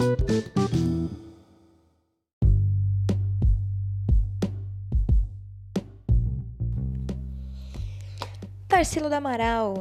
thank 0.00 0.20
you 0.20 0.29
Tarsila 8.80 9.10
do 9.10 9.14
Amaral, 9.14 9.74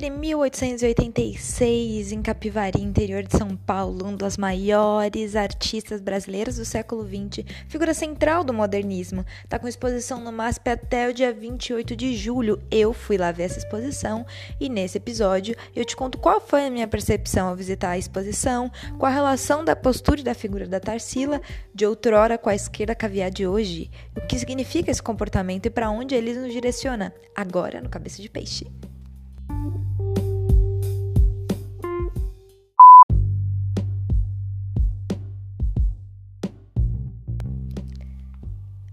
em 0.00 0.10
1886 0.10 2.12
em 2.12 2.22
Capivari, 2.22 2.80
interior 2.80 3.24
de 3.24 3.36
São 3.36 3.56
Paulo, 3.56 4.06
um 4.06 4.14
dos 4.14 4.36
maiores 4.36 5.34
artistas 5.34 6.00
brasileiros 6.00 6.54
do 6.54 6.64
século 6.64 7.04
XX, 7.04 7.44
figura 7.66 7.92
central 7.92 8.44
do 8.44 8.54
modernismo. 8.54 9.26
Tá 9.48 9.58
com 9.58 9.66
exposição 9.66 10.20
no 10.20 10.30
MASP 10.30 10.70
até 10.70 11.08
o 11.08 11.12
dia 11.12 11.32
28 11.32 11.96
de 11.96 12.16
julho. 12.16 12.62
Eu 12.70 12.92
fui 12.92 13.18
lá 13.18 13.32
ver 13.32 13.42
essa 13.42 13.58
exposição 13.58 14.24
e 14.60 14.68
nesse 14.68 14.98
episódio 14.98 15.56
eu 15.74 15.84
te 15.84 15.96
conto 15.96 16.16
qual 16.16 16.40
foi 16.40 16.64
a 16.64 16.70
minha 16.70 16.86
percepção 16.86 17.48
ao 17.48 17.56
visitar 17.56 17.90
a 17.90 17.98
exposição, 17.98 18.70
qual 19.00 19.10
a 19.10 19.14
relação 19.14 19.64
da 19.64 19.74
postura 19.74 20.20
e 20.20 20.24
da 20.24 20.32
figura 20.32 20.68
da 20.68 20.78
Tarsila 20.78 21.42
de 21.74 21.84
outrora 21.84 22.38
com 22.38 22.48
a 22.48 22.54
esquerda 22.54 22.94
caviar 22.94 23.32
de 23.32 23.48
hoje, 23.48 23.90
o 24.16 24.20
que 24.28 24.38
significa 24.38 24.92
esse 24.92 25.02
comportamento 25.02 25.66
e 25.66 25.70
para 25.70 25.90
onde 25.90 26.14
ele 26.14 26.34
nos 26.34 26.52
direciona, 26.52 27.12
agora 27.34 27.80
no 27.80 27.88
Cabeça 27.88 28.22
de 28.22 28.28
Peito 28.28 28.43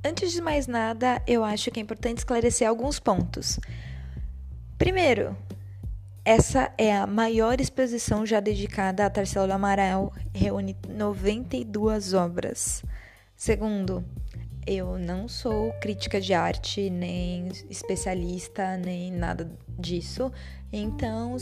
Antes 0.03 0.31
de 0.31 0.41
mais 0.41 0.67
nada, 0.67 1.21
eu 1.27 1.43
acho 1.43 1.71
que 1.71 1.79
é 1.79 1.83
importante 1.83 2.19
esclarecer 2.19 2.67
alguns 2.67 2.99
pontos. 2.99 3.59
Primeiro, 4.77 5.37
essa 6.23 6.71
é 6.77 6.95
a 6.95 7.07
maior 7.07 7.59
exposição 7.59 8.25
já 8.25 8.39
dedicada 8.39 9.05
a 9.05 9.09
Tarsila 9.09 9.55
Amaral, 9.55 10.13
reúne 10.33 10.75
92 10.87 12.13
obras. 12.13 12.83
Segundo, 13.35 14.05
eu 14.65 14.97
não 14.97 15.27
sou 15.27 15.71
crítica 15.81 16.21
de 16.21 16.33
arte, 16.33 16.89
nem 16.89 17.47
especialista, 17.69 18.77
nem 18.77 19.11
nada 19.11 19.51
disso. 19.79 20.31
Então, 20.71 21.35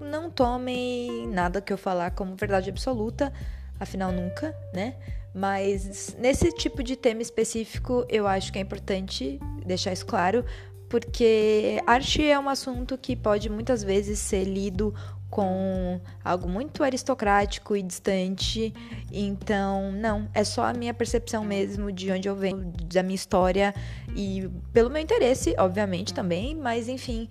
não 0.00 0.30
tomem 0.30 1.26
nada 1.28 1.60
que 1.60 1.72
eu 1.72 1.78
falar 1.78 2.10
como 2.12 2.36
verdade 2.36 2.70
absoluta, 2.70 3.32
afinal 3.78 4.12
nunca, 4.12 4.54
né? 4.72 4.96
Mas 5.34 6.14
nesse 6.18 6.52
tipo 6.52 6.82
de 6.82 6.94
tema 6.94 7.22
específico, 7.22 8.04
eu 8.08 8.26
acho 8.26 8.52
que 8.52 8.58
é 8.58 8.62
importante 8.62 9.40
deixar 9.64 9.92
isso 9.92 10.04
claro, 10.04 10.44
porque 10.88 11.82
arte 11.86 12.22
é 12.22 12.38
um 12.38 12.50
assunto 12.50 12.98
que 12.98 13.16
pode 13.16 13.48
muitas 13.48 13.82
vezes 13.82 14.18
ser 14.18 14.44
lido 14.44 14.94
com 15.32 15.98
algo 16.22 16.46
muito 16.46 16.84
aristocrático 16.84 17.74
e 17.74 17.82
distante. 17.82 18.74
Então, 19.10 19.90
não, 19.90 20.28
é 20.34 20.44
só 20.44 20.64
a 20.64 20.74
minha 20.74 20.92
percepção 20.92 21.42
mesmo 21.42 21.90
de 21.90 22.12
onde 22.12 22.28
eu 22.28 22.36
venho, 22.36 22.70
da 22.92 23.02
minha 23.02 23.14
história 23.14 23.74
e 24.14 24.46
pelo 24.74 24.90
meu 24.90 25.00
interesse, 25.00 25.54
obviamente 25.58 26.12
também, 26.12 26.54
mas 26.54 26.86
enfim. 26.86 27.30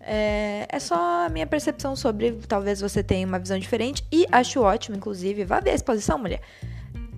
É, 0.00 0.66
é 0.66 0.80
só 0.80 1.26
a 1.26 1.28
minha 1.28 1.46
percepção 1.46 1.94
sobre. 1.94 2.32
Talvez 2.48 2.80
você 2.80 3.04
tenha 3.04 3.26
uma 3.26 3.38
visão 3.38 3.58
diferente. 3.58 4.02
E 4.10 4.26
acho 4.32 4.60
ótimo, 4.62 4.96
inclusive. 4.96 5.44
Vá 5.44 5.60
ver 5.60 5.70
a 5.70 5.74
exposição, 5.74 6.18
mulher. 6.18 6.40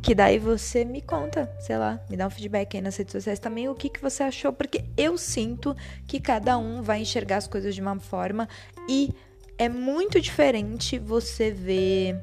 Que 0.03 0.15
daí 0.15 0.39
você 0.39 0.85
me 0.85 1.01
conta, 1.01 1.51
sei 1.61 1.79
lá, 1.79 1.98
me 2.11 2.17
dá 2.17 2.27
um 2.27 2.31
feedback 2.31 2.77
aí 2.77 2.83
nas 2.83 2.97
redes 2.97 3.13
sociais 3.13 3.39
também 3.39 3.69
o 3.71 3.75
que, 3.75 3.89
que 3.89 4.03
você 4.03 4.25
achou, 4.25 4.53
porque 4.53 4.85
eu 4.98 5.17
sinto 5.17 5.75
que 6.07 6.21
cada 6.21 6.59
um 6.59 6.83
vai 6.83 7.01
enxergar 7.01 7.39
as 7.39 7.47
coisas 7.47 7.75
de 7.75 7.81
uma 7.81 7.98
forma 7.98 8.47
e 8.87 9.15
é 9.59 9.69
muito 9.69 10.21
diferente 10.21 10.99
você 10.99 11.51
ver. 11.51 12.21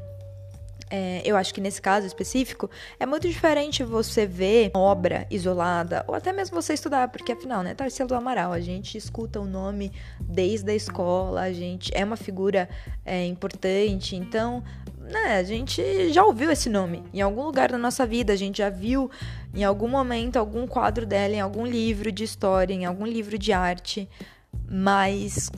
É, 0.94 1.22
eu 1.24 1.38
acho 1.38 1.54
que 1.54 1.62
nesse 1.62 1.82
caso 1.82 2.06
específico, 2.06 2.70
é 3.00 3.06
muito 3.06 3.26
diferente 3.26 3.82
você 3.82 4.26
ver 4.26 4.72
obra 4.74 5.26
isolada, 5.32 6.04
ou 6.06 6.14
até 6.14 6.34
mesmo 6.34 6.62
você 6.62 6.74
estudar, 6.74 7.08
porque 7.08 7.32
afinal, 7.32 7.64
né, 7.64 7.74
Tarsila 7.74 8.10
do 8.10 8.14
Amaral, 8.14 8.52
a 8.52 8.60
gente 8.60 8.98
escuta 8.98 9.40
o 9.40 9.46
nome 9.46 9.94
desde 10.20 10.70
a 10.70 10.76
escola, 10.76 11.44
a 11.44 11.54
gente 11.54 11.90
é 11.96 12.04
uma 12.04 12.18
figura 12.18 12.68
é, 13.06 13.26
importante, 13.26 14.18
então, 14.18 14.62
né, 15.00 15.38
a 15.38 15.44
gente 15.44 16.12
já 16.12 16.26
ouviu 16.26 16.52
esse 16.52 16.68
nome 16.68 17.02
em 17.14 17.22
algum 17.22 17.44
lugar 17.44 17.72
da 17.72 17.78
nossa 17.78 18.06
vida, 18.06 18.34
a 18.34 18.36
gente 18.36 18.58
já 18.58 18.70
viu 18.70 19.10
em 19.56 19.64
algum 19.64 19.88
momento 19.88 20.36
algum 20.36 20.68
quadro 20.68 21.06
dela, 21.06 21.34
em 21.34 21.40
algum 21.40 21.66
livro 21.66 22.12
de 22.12 22.26
história, 22.26 22.74
em 22.74 22.84
algum 22.84 23.06
livro 23.06 23.38
de 23.38 23.54
arte, 23.54 24.10
mas 24.70 25.50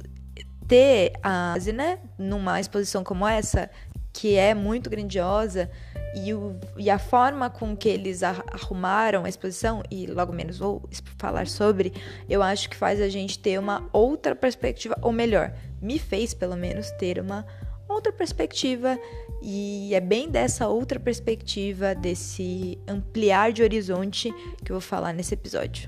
ter 0.74 1.14
a 1.22 1.56
né, 1.72 2.00
numa 2.18 2.60
exposição 2.60 3.04
como 3.04 3.28
essa, 3.28 3.70
que 4.12 4.36
é 4.36 4.56
muito 4.56 4.90
grandiosa, 4.90 5.70
e, 6.16 6.34
o, 6.34 6.60
e 6.76 6.90
a 6.90 6.98
forma 6.98 7.48
com 7.48 7.78
que 7.78 7.88
eles 7.88 8.24
arrumaram 8.24 9.24
a 9.24 9.30
exposição, 9.30 9.84
e 9.92 10.08
logo 10.08 10.34
menos 10.34 10.58
vou 10.58 10.82
falar 11.20 11.46
sobre, 11.46 11.94
eu 12.28 12.42
acho 12.42 12.72
que 12.72 12.76
faz 12.76 13.00
a 13.00 13.08
gente 13.08 13.38
ter 13.38 13.60
uma 13.60 13.88
outra 13.94 14.36
perspectiva, 14.36 14.98
ou 15.00 15.12
melhor, 15.12 15.54
me 15.80 16.00
fez 16.00 16.34
pelo 16.34 16.58
menos 16.58 16.90
ter 16.94 17.20
uma 17.20 17.46
outra 17.88 18.12
perspectiva, 18.12 18.98
e 19.44 19.94
é 19.94 20.00
bem 20.00 20.28
dessa 20.28 20.68
outra 20.68 21.00
perspectiva, 21.00 21.94
desse 21.94 22.80
ampliar 22.88 23.52
de 23.52 23.62
horizonte 23.62 24.34
que 24.66 24.72
eu 24.72 24.80
vou 24.80 24.82
falar 24.82 25.14
nesse 25.14 25.36
episódio. 25.36 25.88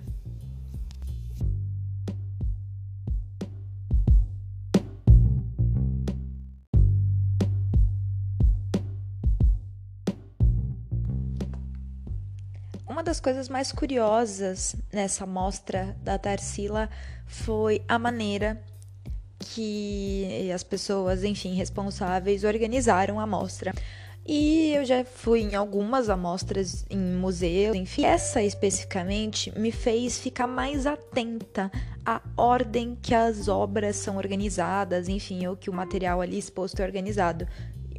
Das 13.16 13.22
coisas 13.22 13.48
mais 13.48 13.72
curiosas 13.72 14.76
nessa 14.92 15.26
mostra 15.26 15.96
da 16.04 16.18
Tarsila 16.18 16.90
foi 17.26 17.82
a 17.88 17.98
maneira 17.98 18.62
que 19.40 20.52
as 20.54 20.64
pessoas, 20.64 21.24
enfim, 21.24 21.56
responsáveis 21.56 22.44
organizaram 22.44 23.18
a 23.18 23.26
mostra. 23.26 23.74
E 24.28 24.74
eu 24.76 24.84
já 24.84 25.06
fui 25.06 25.44
em 25.44 25.56
algumas 25.56 26.10
amostras 26.10 26.86
em 26.90 26.98
museus, 26.98 27.74
enfim. 27.78 28.04
Essa 28.04 28.44
especificamente 28.44 29.58
me 29.58 29.72
fez 29.72 30.20
ficar 30.20 30.48
mais 30.48 30.86
atenta 30.86 31.72
à 32.06 32.22
ordem 32.36 32.98
que 33.02 33.16
as 33.16 33.48
obras 33.48 33.96
são 33.96 34.18
organizadas, 34.18 35.08
enfim, 35.08 35.48
ou 35.48 35.56
que 35.56 35.70
o 35.70 35.74
material 35.74 36.20
ali 36.20 36.38
exposto 36.38 36.82
é 36.82 36.86
organizado. 36.86 37.48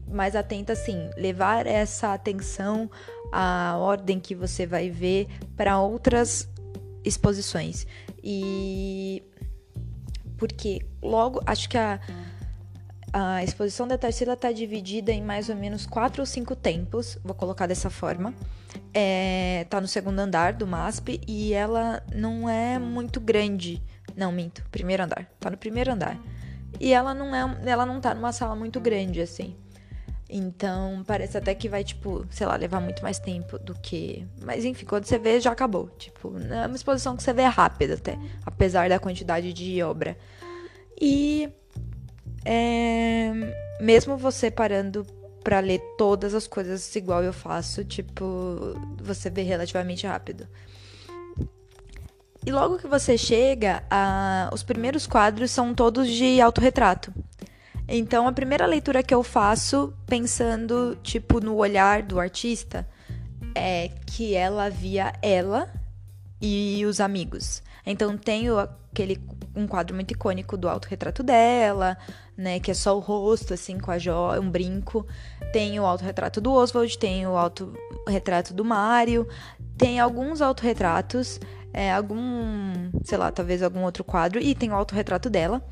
Mais 0.08 0.36
atenta, 0.36 0.74
assim, 0.74 1.08
levar 1.16 1.66
essa 1.66 2.12
atenção 2.12 2.90
a 3.32 3.76
ordem 3.78 4.20
que 4.20 4.34
você 4.34 4.66
vai 4.66 4.90
ver 4.90 5.28
para 5.56 5.78
outras 5.80 6.48
exposições. 7.04 7.86
E 8.22 9.22
porque 10.36 10.84
logo 11.02 11.40
acho 11.46 11.68
que 11.68 11.78
a, 11.78 12.00
a 13.12 13.42
exposição 13.42 13.88
da 13.88 13.96
Tarsila 13.96 14.34
está 14.34 14.52
dividida 14.52 15.12
em 15.12 15.22
mais 15.22 15.48
ou 15.48 15.56
menos 15.56 15.86
quatro 15.86 16.22
ou 16.22 16.26
cinco 16.26 16.54
tempos, 16.54 17.18
vou 17.24 17.34
colocar 17.34 17.66
dessa 17.66 17.88
forma. 17.88 18.34
É, 18.92 19.66
tá 19.70 19.80
no 19.80 19.88
segundo 19.88 20.18
andar 20.18 20.52
do 20.52 20.66
MASP 20.66 21.20
e 21.26 21.52
ela 21.52 22.02
não 22.14 22.48
é 22.48 22.78
muito 22.78 23.20
grande. 23.20 23.82
Não, 24.14 24.32
minto, 24.32 24.64
primeiro 24.70 25.02
andar. 25.02 25.30
Tá 25.40 25.50
no 25.50 25.56
primeiro 25.56 25.92
andar. 25.92 26.18
E 26.78 26.92
ela 26.92 27.14
não 27.14 27.34
é, 27.34 27.70
ela 27.70 27.86
não 27.86 28.00
tá 28.00 28.14
numa 28.14 28.32
sala 28.32 28.54
muito 28.54 28.80
grande 28.80 29.20
assim. 29.20 29.56
Então, 30.28 31.04
parece 31.06 31.38
até 31.38 31.54
que 31.54 31.68
vai, 31.68 31.84
tipo, 31.84 32.26
sei 32.30 32.46
lá, 32.46 32.56
levar 32.56 32.80
muito 32.80 33.02
mais 33.02 33.18
tempo 33.18 33.58
do 33.58 33.74
que. 33.74 34.26
Mas 34.42 34.64
enfim, 34.64 34.84
quando 34.84 35.04
você 35.04 35.18
vê, 35.18 35.40
já 35.40 35.52
acabou. 35.52 35.88
Tipo, 35.98 36.36
é 36.38 36.66
uma 36.66 36.76
exposição 36.76 37.16
que 37.16 37.22
você 37.22 37.32
vê 37.32 37.44
rápida 37.44 37.94
até, 37.94 38.18
apesar 38.44 38.88
da 38.88 38.98
quantidade 38.98 39.52
de 39.52 39.82
obra. 39.82 40.16
E. 41.00 41.48
É, 42.44 43.32
mesmo 43.80 44.16
você 44.16 44.50
parando 44.50 45.04
para 45.42 45.60
ler 45.60 45.80
todas 45.96 46.34
as 46.34 46.46
coisas 46.46 46.94
igual 46.96 47.22
eu 47.22 47.32
faço, 47.32 47.84
tipo, 47.84 48.24
você 49.00 49.30
vê 49.30 49.42
relativamente 49.42 50.06
rápido. 50.06 50.46
E 52.44 52.50
logo 52.52 52.78
que 52.78 52.86
você 52.86 53.18
chega, 53.18 53.82
a, 53.90 54.50
os 54.52 54.62
primeiros 54.62 55.06
quadros 55.06 55.50
são 55.50 55.74
todos 55.74 56.08
de 56.08 56.40
autorretrato. 56.40 57.12
Então, 57.88 58.26
a 58.26 58.32
primeira 58.32 58.66
leitura 58.66 59.02
que 59.02 59.14
eu 59.14 59.22
faço, 59.22 59.92
pensando, 60.06 60.98
tipo, 61.02 61.40
no 61.40 61.56
olhar 61.56 62.02
do 62.02 62.18
artista, 62.18 62.86
é 63.54 63.90
que 64.06 64.34
ela 64.34 64.68
via 64.68 65.12
ela 65.22 65.72
e 66.40 66.84
os 66.84 67.00
amigos. 67.00 67.62
Então, 67.84 68.18
tenho 68.18 68.58
aquele 68.58 69.20
um 69.54 69.66
quadro 69.66 69.94
muito 69.94 70.12
icônico 70.12 70.56
do 70.56 70.68
autorretrato 70.68 71.22
dela, 71.22 71.96
né, 72.36 72.60
que 72.60 72.70
é 72.70 72.74
só 72.74 72.94
o 72.94 73.00
rosto 73.00 73.54
assim 73.54 73.78
com 73.78 73.90
a 73.90 73.98
joia, 73.98 74.40
um 74.40 74.50
brinco. 74.50 75.06
Tem 75.52 75.80
o 75.80 75.86
autorretrato 75.86 76.40
do 76.40 76.52
Oswald, 76.52 76.98
tem 76.98 77.26
o 77.26 77.36
autorretrato 77.36 78.52
do 78.52 78.64
Mário, 78.64 79.26
tem 79.78 79.98
alguns 79.98 80.42
autorretratos, 80.42 81.40
é, 81.72 81.92
algum, 81.92 82.90
sei 83.04 83.16
lá, 83.16 83.32
talvez 83.32 83.62
algum 83.62 83.82
outro 83.82 84.04
quadro 84.04 84.40
e 84.40 84.54
tem 84.54 84.70
o 84.70 84.74
autorretrato 84.74 85.30
dela. 85.30 85.62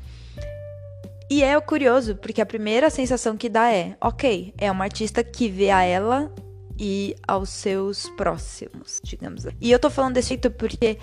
E 1.29 1.43
é 1.43 1.59
curioso, 1.59 2.15
porque 2.15 2.41
a 2.41 2.45
primeira 2.45 2.89
sensação 2.89 3.35
que 3.35 3.49
dá 3.49 3.71
é, 3.71 3.97
ok, 3.99 4.53
é 4.57 4.71
uma 4.71 4.83
artista 4.83 5.23
que 5.23 5.49
vê 5.49 5.71
a 5.71 5.83
ela 5.83 6.31
e 6.77 7.15
aos 7.27 7.49
seus 7.49 8.09
próximos, 8.09 9.01
digamos. 9.03 9.45
Assim. 9.45 9.57
E 9.59 9.71
eu 9.71 9.79
tô 9.79 9.89
falando 9.89 10.13
desse 10.13 10.29
jeito 10.29 10.51
porque 10.51 10.99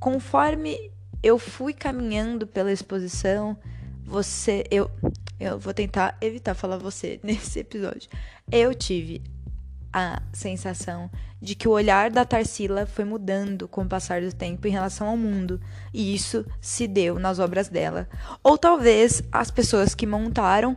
conforme 0.00 0.90
eu 1.22 1.38
fui 1.38 1.72
caminhando 1.72 2.46
pela 2.46 2.72
exposição, 2.72 3.58
você, 4.04 4.64
eu, 4.70 4.90
eu 5.38 5.58
vou 5.58 5.74
tentar 5.74 6.16
evitar 6.20 6.54
falar 6.54 6.78
você 6.78 7.20
nesse 7.24 7.60
episódio. 7.60 8.08
Eu 8.50 8.74
tive 8.74 9.22
a 9.92 10.22
sensação 10.32 11.10
de 11.40 11.54
que 11.54 11.68
o 11.68 11.72
olhar 11.72 12.10
da 12.10 12.24
Tarsila 12.24 12.86
foi 12.86 13.04
mudando 13.04 13.68
com 13.68 13.82
o 13.82 13.88
passar 13.88 14.20
do 14.20 14.32
tempo 14.32 14.66
em 14.66 14.70
relação 14.70 15.08
ao 15.08 15.16
mundo, 15.16 15.60
e 15.94 16.14
isso 16.14 16.44
se 16.60 16.86
deu 16.86 17.18
nas 17.18 17.38
obras 17.38 17.68
dela. 17.68 18.08
Ou 18.42 18.58
talvez 18.58 19.22
as 19.30 19.50
pessoas 19.50 19.94
que 19.94 20.06
montaram 20.06 20.76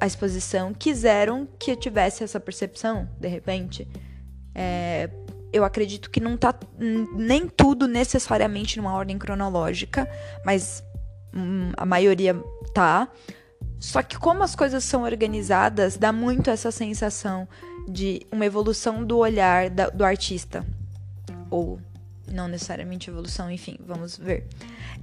a 0.00 0.06
exposição 0.06 0.74
quiseram 0.74 1.48
que 1.58 1.70
eu 1.70 1.76
tivesse 1.76 2.24
essa 2.24 2.40
percepção, 2.40 3.08
de 3.18 3.28
repente. 3.28 3.88
É, 4.54 5.08
eu 5.52 5.64
acredito 5.64 6.10
que 6.10 6.20
não 6.20 6.36
tá 6.36 6.54
nem 6.78 7.48
tudo 7.48 7.86
necessariamente 7.86 8.76
numa 8.76 8.92
ordem 8.92 9.18
cronológica, 9.18 10.08
mas 10.44 10.82
hum, 11.34 11.70
a 11.76 11.86
maioria 11.86 12.34
tá. 12.74 13.08
Só 13.78 14.02
que 14.02 14.18
como 14.18 14.42
as 14.42 14.56
coisas 14.56 14.84
são 14.84 15.02
organizadas, 15.02 15.96
dá 15.96 16.12
muito 16.12 16.50
essa 16.50 16.70
sensação 16.70 17.48
de 17.86 18.26
uma 18.30 18.44
evolução 18.44 19.04
do 19.04 19.18
olhar 19.18 19.70
da, 19.70 19.88
do 19.88 20.04
artista. 20.04 20.66
Ou 21.50 21.80
não 22.30 22.48
necessariamente 22.48 23.08
evolução, 23.08 23.50
enfim, 23.50 23.76
vamos 23.86 24.16
ver. 24.16 24.46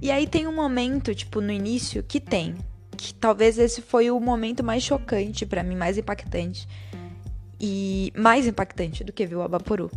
E 0.00 0.10
aí 0.10 0.26
tem 0.26 0.46
um 0.46 0.54
momento, 0.54 1.14
tipo, 1.14 1.40
no 1.40 1.50
início, 1.50 2.02
que 2.02 2.20
tem. 2.20 2.54
Que 2.96 3.14
talvez 3.14 3.58
esse 3.58 3.80
foi 3.80 4.10
o 4.10 4.20
momento 4.20 4.62
mais 4.62 4.82
chocante 4.82 5.46
para 5.46 5.62
mim, 5.62 5.76
mais 5.76 5.96
impactante. 5.98 6.68
E 7.60 8.12
mais 8.16 8.46
impactante 8.46 9.02
do 9.02 9.12
que 9.12 9.26
ver 9.26 9.36
o 9.36 9.42
Abaporu. 9.42 9.90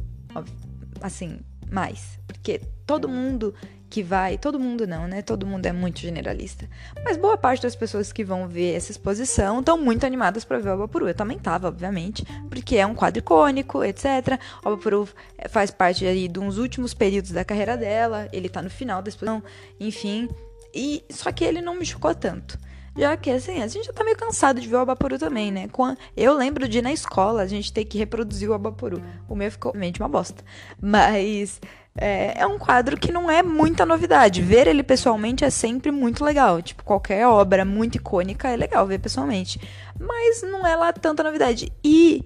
Assim, 1.01 1.40
mais. 1.69 2.19
Porque 2.25 2.62
todo 2.86 3.10
mundo 3.10 3.54
que 3.89 4.04
vai, 4.04 4.38
todo 4.38 4.60
mundo 4.60 4.86
não, 4.86 5.07
né? 5.07 5.22
Todo 5.22 5.45
mundo 5.45 5.66
é 5.66 5.72
muito 5.72 6.00
generalista. 6.00 6.68
Mas 7.04 7.16
boa 7.16 7.38
parte 7.38 7.63
das 7.63 7.75
pessoas 7.75 8.12
que 8.12 8.24
vão 8.24 8.48
ver 8.48 8.75
essa 8.75 8.92
exposição 8.92 9.60
estão 9.60 9.78
muito 9.78 10.06
animadas 10.06 10.44
para 10.44 10.60
ver 10.60 10.69
o 10.69 10.74
Abapuru. 10.74 11.07
Eu 11.07 11.16
também 11.16 11.39
tava, 11.39 11.68
obviamente, 11.68 12.25
porque 12.50 12.78
é 12.78 12.86
um 12.86 12.94
quadro 12.94 13.19
icônico, 13.19 13.84
etc. 13.84 14.39
O 14.63 14.69
Abapuru 14.69 15.07
faz 15.50 15.72
parte 15.72 16.06
aí 16.06 16.28
de 16.28 16.39
uns 16.39 16.57
últimos 16.57 16.94
períodos 16.94 17.31
da 17.31 17.45
carreira 17.45 17.78
dela, 17.78 18.28
ele 18.34 18.50
tá 18.50 18.62
no 18.62 18.69
final 18.69 19.01
da 19.01 19.10
exposição, 19.10 19.42
enfim. 19.80 20.30
E 20.74 21.04
só 21.10 21.31
que 21.31 21.44
ele 21.44 21.62
não 21.62 21.75
me 21.75 21.86
chocou 21.86 22.13
tanto. 22.13 22.60
Já 22.95 23.16
que, 23.16 23.30
assim, 23.30 23.62
a 23.62 23.68
gente 23.68 23.86
já 23.86 23.94
tá 23.94 24.04
meio 24.04 24.18
cansado 24.18 24.60
de 24.60 24.68
ver 24.68 24.75
o 24.75 24.80
Abapuru 24.80 25.19
também, 25.19 25.51
né? 25.51 25.69
Eu 26.16 26.33
lembro 26.36 26.68
de 26.68 26.81
na 26.81 26.92
escola 26.92 27.44
a 27.44 27.48
gente 27.48 27.72
ter 27.72 27.86
que 27.86 27.95
reproduzir 27.95 28.50
o 28.50 28.54
Abapuru. 28.54 29.01
O 29.30 29.36
meu 29.36 29.51
ficou, 29.51 29.72
realmente, 29.72 30.01
uma 30.01 30.10
bosta. 30.10 30.44
Mas 30.81 31.62
é, 31.98 32.42
é, 32.42 32.48
um 32.48 32.60
quadro 32.60 32.96
que 32.96 33.12
não 33.12 33.30
é 33.30 33.42
muita 33.42 33.86
novidade. 33.86 34.42
Ver 34.42 34.68
ele 34.68 34.84
pessoalmente 34.84 35.44
é 35.44 35.50
sempre 35.50 35.92
muito 35.92 36.24
legal. 36.24 36.62
Tipo, 36.62 36.84
qualquer 36.84 37.26
obra 37.28 37.66
muito 37.66 37.96
icônica 37.96 38.48
é 38.48 38.56
legal 38.56 38.86
ver 38.86 39.00
pessoalmente. 39.00 39.60
Mas 40.00 40.44
não 40.44 40.66
é 40.66 40.76
lá 40.76 40.94
tanta 40.94 41.24
novidade. 41.24 41.72
E 41.84 42.24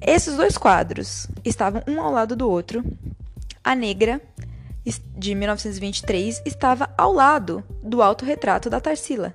esses 0.00 0.36
dois 0.36 0.56
quadros 0.56 1.26
estavam 1.44 1.82
um 1.88 2.00
ao 2.00 2.12
lado 2.12 2.36
do 2.36 2.48
outro. 2.48 2.84
A 3.62 3.74
Negra 3.74 4.20
de 5.16 5.34
1923 5.34 6.42
estava 6.46 6.88
ao 6.96 7.12
lado 7.12 7.62
do 7.82 8.00
autorretrato 8.00 8.70
da 8.70 8.80
Tarsila. 8.80 9.34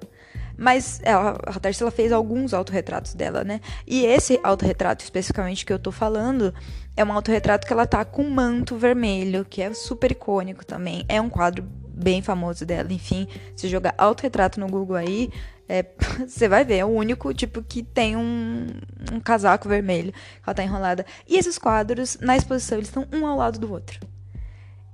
Mas 0.58 1.00
ela, 1.04 1.38
a 1.46 1.60
Tarsila 1.60 1.92
fez 1.92 2.12
alguns 2.12 2.54
autorretratos 2.54 3.14
dela, 3.14 3.44
né? 3.44 3.60
E 3.86 4.06
esse 4.06 4.40
autorretrato 4.44 5.04
especificamente 5.04 5.66
que 5.66 5.74
eu 5.74 5.80
tô 5.80 5.92
falando 5.92 6.54
é 6.96 7.04
um 7.04 7.12
autorretrato 7.12 7.66
que 7.66 7.74
ela 7.74 7.88
tá 7.88 8.06
com 8.06 8.24
um 8.24 8.30
manto 8.30 8.78
vermelho, 8.78 9.46
que 9.46 9.62
é 9.62 9.74
super 9.74 10.12
icônico 10.12 10.66
também. 10.66 11.04
É 11.08 11.20
um 11.20 11.30
quadro 11.30 11.64
bem 11.64 12.22
famoso 12.22 12.66
dela, 12.66 12.92
enfim. 12.92 13.28
Se 13.56 13.68
jogar 13.68 13.96
autorretrato 13.98 14.60
no 14.60 14.68
Google 14.68 14.96
aí, 14.96 15.32
é, 15.68 15.86
você 16.28 16.48
vai 16.48 16.64
ver, 16.64 16.78
é 16.78 16.86
o 16.86 16.90
único 16.90 17.34
tipo 17.34 17.64
que 17.64 17.82
tem 17.82 18.16
um, 18.16 18.68
um 19.12 19.20
casaco 19.20 19.68
vermelho. 19.68 20.14
Ela 20.46 20.54
tá 20.54 20.64
enrolada. 20.64 21.06
E 21.28 21.38
esses 21.38 21.58
quadros, 21.58 22.18
na 22.22 22.36
exposição, 22.36 22.78
eles 22.78 22.90
estão 22.90 23.08
um 23.12 23.26
ao 23.26 23.38
lado 23.38 23.60
do 23.60 23.72
outro. 23.72 24.00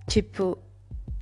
Tipo, 0.08 0.58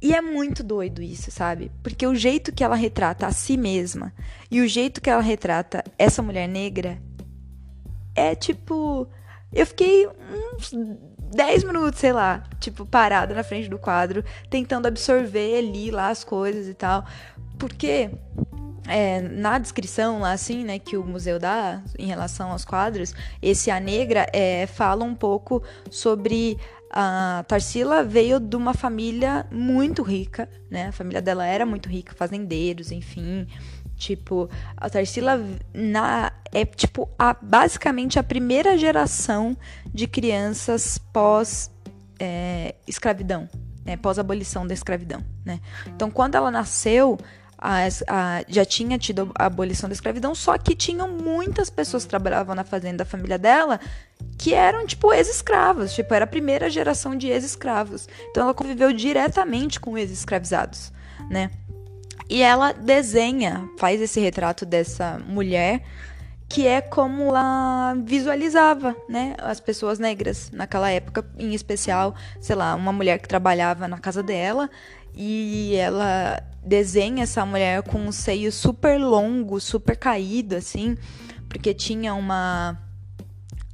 e 0.02 0.14
é 0.14 0.22
muito 0.22 0.64
doido 0.64 1.02
isso, 1.02 1.32
sabe? 1.32 1.72
Porque 1.82 2.06
o 2.06 2.14
jeito 2.14 2.54
que 2.54 2.64
ela 2.64 2.76
retrata 2.76 3.26
a 3.26 3.32
si 3.32 3.58
mesma 3.58 4.14
e 4.50 4.62
o 4.62 4.68
jeito 4.68 5.02
que 5.02 5.10
ela 5.10 5.22
retrata 5.22 5.84
essa 5.98 6.22
mulher 6.22 6.48
negra 6.48 7.02
é 8.16 8.36
tipo. 8.36 9.08
Eu 9.54 9.66
fiquei 9.66 10.08
uns 10.08 10.72
10 11.34 11.64
minutos, 11.64 12.00
sei 12.00 12.14
lá, 12.14 12.44
tipo, 12.60 12.86
parada 12.86 13.34
na 13.34 13.44
frente 13.44 13.70
do 13.70 13.78
quadro, 13.78 14.24
tentando 14.50 14.88
absorver 14.88 15.58
ali 15.58 15.92
lá 15.92 16.10
as 16.10 16.24
coisas 16.24 16.68
e 16.68 16.74
tal. 16.74 17.06
Porque 17.58 18.10
é, 18.88 19.22
na 19.22 19.58
descrição 19.58 20.20
lá, 20.20 20.32
assim, 20.32 20.64
né, 20.64 20.80
que 20.80 20.96
o 20.98 21.04
museu 21.04 21.40
dá 21.40 21.82
em 21.98 22.08
relação 22.08 22.52
aos 22.52 22.64
quadros, 22.64 23.14
esse 23.42 23.70
A 23.70 23.80
Negra 23.80 24.28
é, 24.34 24.66
fala 24.68 25.04
um 25.04 25.16
pouco 25.16 25.62
sobre 25.90 26.58
a 26.90 27.44
Tarsila 27.48 28.04
veio 28.04 28.40
de 28.40 28.56
uma 28.56 28.74
família 28.74 29.46
muito 29.52 30.02
rica, 30.02 30.50
né? 30.70 30.88
A 30.88 30.92
família 30.92 31.22
dela 31.22 31.46
era 31.46 31.66
muito 31.66 31.90
rica, 31.90 32.16
fazendeiros, 32.16 32.92
enfim. 32.92 33.46
Tipo, 33.98 34.50
a 34.76 34.90
Tarsila 34.90 35.44
na, 35.74 36.32
é 36.52 36.64
tipo 36.64 37.10
a, 37.18 37.34
basicamente 37.34 38.20
a 38.20 38.24
primeira 38.24 38.78
geração 38.78 39.58
de 39.92 40.06
crianças 40.06 41.00
pós 41.12 41.72
é, 42.20 42.76
escravidão, 42.88 43.50
né? 43.84 43.98
Pós 43.98 44.20
abolição 44.20 44.68
da 44.68 44.74
escravidão, 44.74 45.24
né? 45.44 45.60
Então, 45.88 46.12
quando 46.12 46.36
ela 46.36 46.52
nasceu, 46.52 47.18
a, 47.58 47.88
a, 48.08 48.44
já 48.48 48.64
tinha 48.64 48.98
tido 49.00 49.32
a 49.36 49.46
abolição 49.46 49.90
da 49.90 49.94
escravidão, 49.94 50.36
só 50.36 50.58
que 50.58 50.76
tinham 50.76 51.08
muitas 51.08 51.70
pessoas 51.70 52.04
que 52.04 52.10
trabalhavam 52.10 52.54
na 52.54 52.64
fazenda 52.64 52.98
da 52.98 53.06
família 53.06 53.38
dela 53.38 53.80
que 54.38 54.54
eram, 54.54 54.86
tipo, 54.86 55.12
ex-escravos. 55.12 55.94
Tipo, 55.94 56.14
era 56.14 56.26
a 56.26 56.28
primeira 56.28 56.70
geração 56.70 57.16
de 57.16 57.28
ex-escravos. 57.28 58.08
Então 58.30 58.44
ela 58.44 58.54
conviveu 58.54 58.94
diretamente 58.94 59.80
com 59.80 59.98
ex-escravizados, 59.98 60.94
né? 61.30 61.50
E 62.30 62.42
ela 62.42 62.74
desenha, 62.74 63.70
faz 63.78 64.02
esse 64.02 64.20
retrato 64.20 64.66
dessa 64.66 65.20
mulher 65.28 65.82
que 66.50 66.66
é 66.66 66.80
como 66.80 67.24
ela 67.24 67.94
visualizava, 68.06 68.96
né, 69.10 69.36
as 69.40 69.60
pessoas 69.60 70.00
negras 70.00 70.50
naquela 70.52 70.90
época, 70.90 71.26
em 71.38 71.54
especial, 71.54 72.16
sei 72.40 72.56
lá, 72.56 72.74
uma 72.74 72.94
mulher 72.94 73.20
que 73.20 73.28
trabalhava 73.28 73.86
na 73.88 74.00
casa 74.00 74.24
dela 74.24 74.70
e 75.14 75.76
ela 75.76 76.42
desenha 76.64 77.24
essa 77.24 77.46
mulher 77.46 77.82
com 77.84 78.00
um 78.00 78.12
seio 78.12 78.52
super 78.52 79.00
longo, 79.00 79.60
super 79.60 79.98
caído, 79.98 80.56
assim, 80.56 80.96
porque 81.50 81.74
tinha 81.74 82.14
uma. 82.14 82.78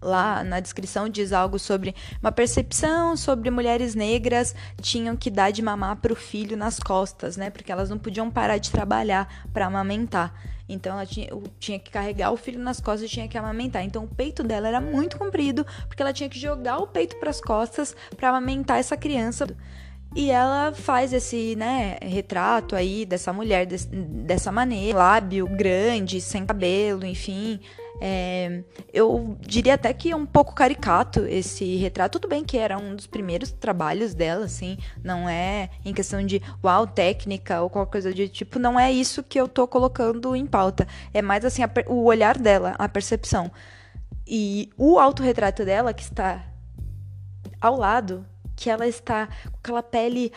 Lá 0.03 0.43
na 0.43 0.59
descrição 0.59 1.07
diz 1.07 1.31
algo 1.31 1.57
sobre 1.57 1.95
uma 2.21 2.31
percepção 2.31 3.15
sobre 3.15 3.49
mulheres 3.49 3.95
negras 3.95 4.53
tinham 4.81 5.15
que 5.15 5.29
dar 5.29 5.51
de 5.51 5.61
mamar 5.61 5.95
para 5.95 6.11
o 6.11 6.15
filho 6.15 6.57
nas 6.57 6.79
costas, 6.79 7.37
né? 7.37 7.49
Porque 7.49 7.71
elas 7.71 7.89
não 7.89 7.97
podiam 7.97 8.29
parar 8.29 8.57
de 8.57 8.69
trabalhar 8.69 9.47
para 9.53 9.65
amamentar. 9.65 10.33
Então 10.67 10.93
ela 10.93 11.05
tinha, 11.05 11.29
tinha, 11.59 11.79
que 11.79 11.89
carregar 11.89 12.31
o 12.31 12.37
filho 12.37 12.59
nas 12.59 12.79
costas 12.79 13.09
e 13.09 13.13
tinha 13.13 13.27
que 13.27 13.37
amamentar. 13.37 13.83
Então 13.83 14.03
o 14.03 14.07
peito 14.07 14.43
dela 14.43 14.67
era 14.67 14.81
muito 14.81 15.17
comprido, 15.17 15.65
porque 15.87 16.01
ela 16.01 16.13
tinha 16.13 16.29
que 16.29 16.39
jogar 16.39 16.77
o 16.79 16.87
peito 16.87 17.15
para 17.17 17.29
as 17.29 17.39
costas 17.39 17.95
para 18.15 18.29
amamentar 18.29 18.79
essa 18.79 18.97
criança. 18.97 19.47
E 20.15 20.29
ela 20.29 20.71
faz 20.73 21.11
esse, 21.11 21.55
né, 21.55 21.97
retrato 22.01 22.75
aí 22.75 23.03
dessa 23.03 23.33
mulher 23.33 23.65
desse, 23.65 23.87
dessa 23.87 24.51
maneira, 24.51 24.97
lábio 24.97 25.47
grande, 25.47 26.21
sem 26.21 26.45
cabelo, 26.45 27.03
enfim. 27.03 27.59
É, 28.01 28.63
eu 28.93 29.37
diria 29.39 29.75
até 29.75 29.93
que 29.93 30.11
é 30.11 30.15
um 30.15 30.25
pouco 30.25 30.53
caricato 30.53 31.25
esse 31.25 31.77
retrato. 31.77 32.19
Tudo 32.19 32.29
bem 32.29 32.43
que 32.43 32.57
era 32.57 32.77
um 32.77 32.95
dos 32.95 33.07
primeiros 33.07 33.51
trabalhos 33.51 34.13
dela, 34.13 34.45
assim, 34.45 34.77
não 35.03 35.29
é 35.29 35.69
em 35.85 35.93
questão 35.93 36.25
de 36.25 36.41
uau, 36.63 36.85
técnica 36.85 37.61
ou 37.61 37.69
qualquer 37.69 37.91
coisa 37.91 38.13
de 38.13 38.27
tipo, 38.27 38.59
não 38.59 38.79
é 38.79 38.91
isso 38.91 39.23
que 39.23 39.39
eu 39.39 39.47
tô 39.47 39.67
colocando 39.67 40.35
em 40.35 40.45
pauta. 40.45 40.87
É 41.13 41.21
mais 41.21 41.45
assim, 41.45 41.63
a, 41.63 41.69
o 41.87 42.03
olhar 42.05 42.37
dela, 42.37 42.75
a 42.77 42.89
percepção. 42.89 43.51
E 44.25 44.69
o 44.77 44.99
autorretrato 44.99 45.65
dela, 45.65 45.93
que 45.93 46.03
está 46.03 46.45
ao 47.59 47.77
lado 47.77 48.25
que 48.55 48.69
ela 48.69 48.87
está 48.87 49.27
com 49.27 49.57
aquela 49.57 49.83
pele 49.83 50.31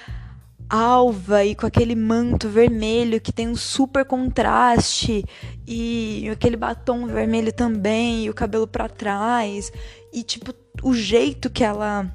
alva 0.69 1.45
e 1.45 1.55
com 1.55 1.67
aquele 1.67 1.95
manto 1.95 2.49
vermelho 2.49 3.21
que 3.21 3.33
tem 3.33 3.49
um 3.49 3.57
super 3.57 4.05
contraste 4.05 5.25
e 5.67 6.29
aquele 6.31 6.57
batom 6.57 7.07
vermelho 7.07 7.53
também 7.53 8.25
e 8.25 8.31
o 8.31 8.35
cabelo 8.35 8.67
para 8.67 8.89
trás 8.89 9.73
e 10.13 10.23
tipo 10.23 10.55
o 10.83 10.95
jeito 10.95 11.51
que 11.51 11.65
ela 11.65 12.11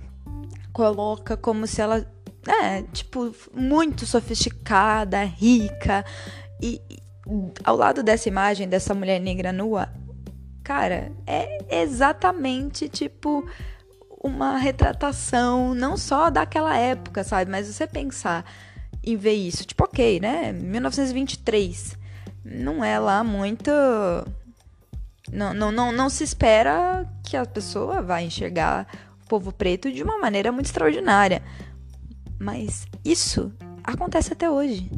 coloca 0.72 1.36
como 1.36 1.68
se 1.68 1.82
ela 1.82 2.06
é 2.48 2.82
tipo 2.94 3.36
muito 3.54 4.06
sofisticada, 4.06 5.24
rica 5.24 6.06
e 6.62 6.82
ao 7.64 7.76
lado 7.76 8.02
dessa 8.02 8.30
imagem 8.30 8.68
dessa 8.68 8.94
mulher 8.94 9.20
negra 9.20 9.52
nua, 9.52 9.90
cara, 10.64 11.12
é 11.28 11.82
exatamente 11.82 12.88
tipo 12.90 13.46
uma 14.24 14.58
retratação 14.58 15.74
não 15.74 15.98
só 15.98 16.30
daquela 16.30 16.78
época, 16.78 17.24
sabe? 17.24 17.50
Mas 17.50 17.68
você 17.68 17.88
pensar 17.88 18.46
em 19.04 19.16
ver 19.18 19.34
isso, 19.34 19.66
tipo, 19.66 19.84
ok, 19.84 20.20
né? 20.20 20.52
1923 20.52 22.01
não 22.44 22.84
é 22.84 23.00
lá 23.00 23.24
muito. 23.24 23.72
Não, 25.32 25.54
não, 25.54 25.72
não, 25.72 25.92
não 25.92 26.10
se 26.10 26.24
espera 26.24 27.08
que 27.24 27.38
a 27.38 27.46
pessoa 27.46 28.02
vá 28.02 28.22
enxergar 28.22 28.88
o 29.24 29.28
povo 29.28 29.52
preto 29.52 29.92
de 29.92 30.04
uma 30.04 30.18
maneira 30.18 30.52
muito 30.52 30.66
extraordinária. 30.66 31.42
Mas 32.40 32.86
isso 33.06 33.52
acontece 33.84 34.34
até 34.34 34.50
hoje 34.50 34.90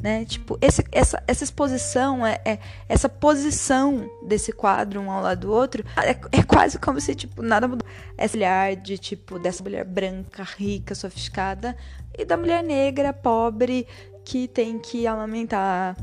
né? 0.00 0.24
Tipo, 0.24 0.58
esse, 0.60 0.84
essa, 0.92 1.22
essa 1.26 1.44
exposição, 1.44 2.26
é, 2.26 2.40
é, 2.44 2.58
essa 2.88 3.08
posição 3.08 4.08
desse 4.26 4.52
quadro 4.52 5.00
um 5.00 5.10
ao 5.10 5.22
lado 5.22 5.40
do 5.40 5.52
outro, 5.52 5.84
é, 5.96 6.38
é 6.38 6.42
quase 6.42 6.78
como 6.78 7.00
se, 7.00 7.14
tipo, 7.14 7.42
nada 7.42 7.66
mudou. 7.66 7.86
Esse 8.18 8.36
olhar 8.36 8.76
de, 8.76 8.98
tipo, 8.98 9.38
dessa 9.38 9.62
mulher 9.62 9.84
branca, 9.84 10.42
rica, 10.42 10.94
sofisticada, 10.94 11.76
e 12.16 12.24
da 12.24 12.36
mulher 12.36 12.62
negra, 12.62 13.12
pobre, 13.12 13.86
que 14.24 14.46
tem 14.48 14.78
que 14.78 15.06
amamentar 15.06 15.96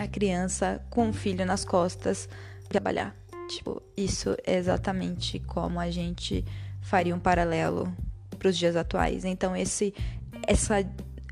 a 0.00 0.08
criança 0.08 0.80
com 0.88 1.08
um 1.08 1.12
filho 1.12 1.44
nas 1.44 1.62
costas, 1.62 2.26
trabalhar. 2.68 3.14
Tipo, 3.48 3.82
isso 3.94 4.34
é 4.46 4.56
exatamente 4.56 5.38
como 5.40 5.78
a 5.78 5.90
gente 5.90 6.42
faria 6.80 7.14
um 7.14 7.18
paralelo 7.18 7.94
para 8.38 8.48
os 8.48 8.56
dias 8.56 8.76
atuais. 8.76 9.26
Então, 9.26 9.54
esse, 9.54 9.92
essa 10.46 10.76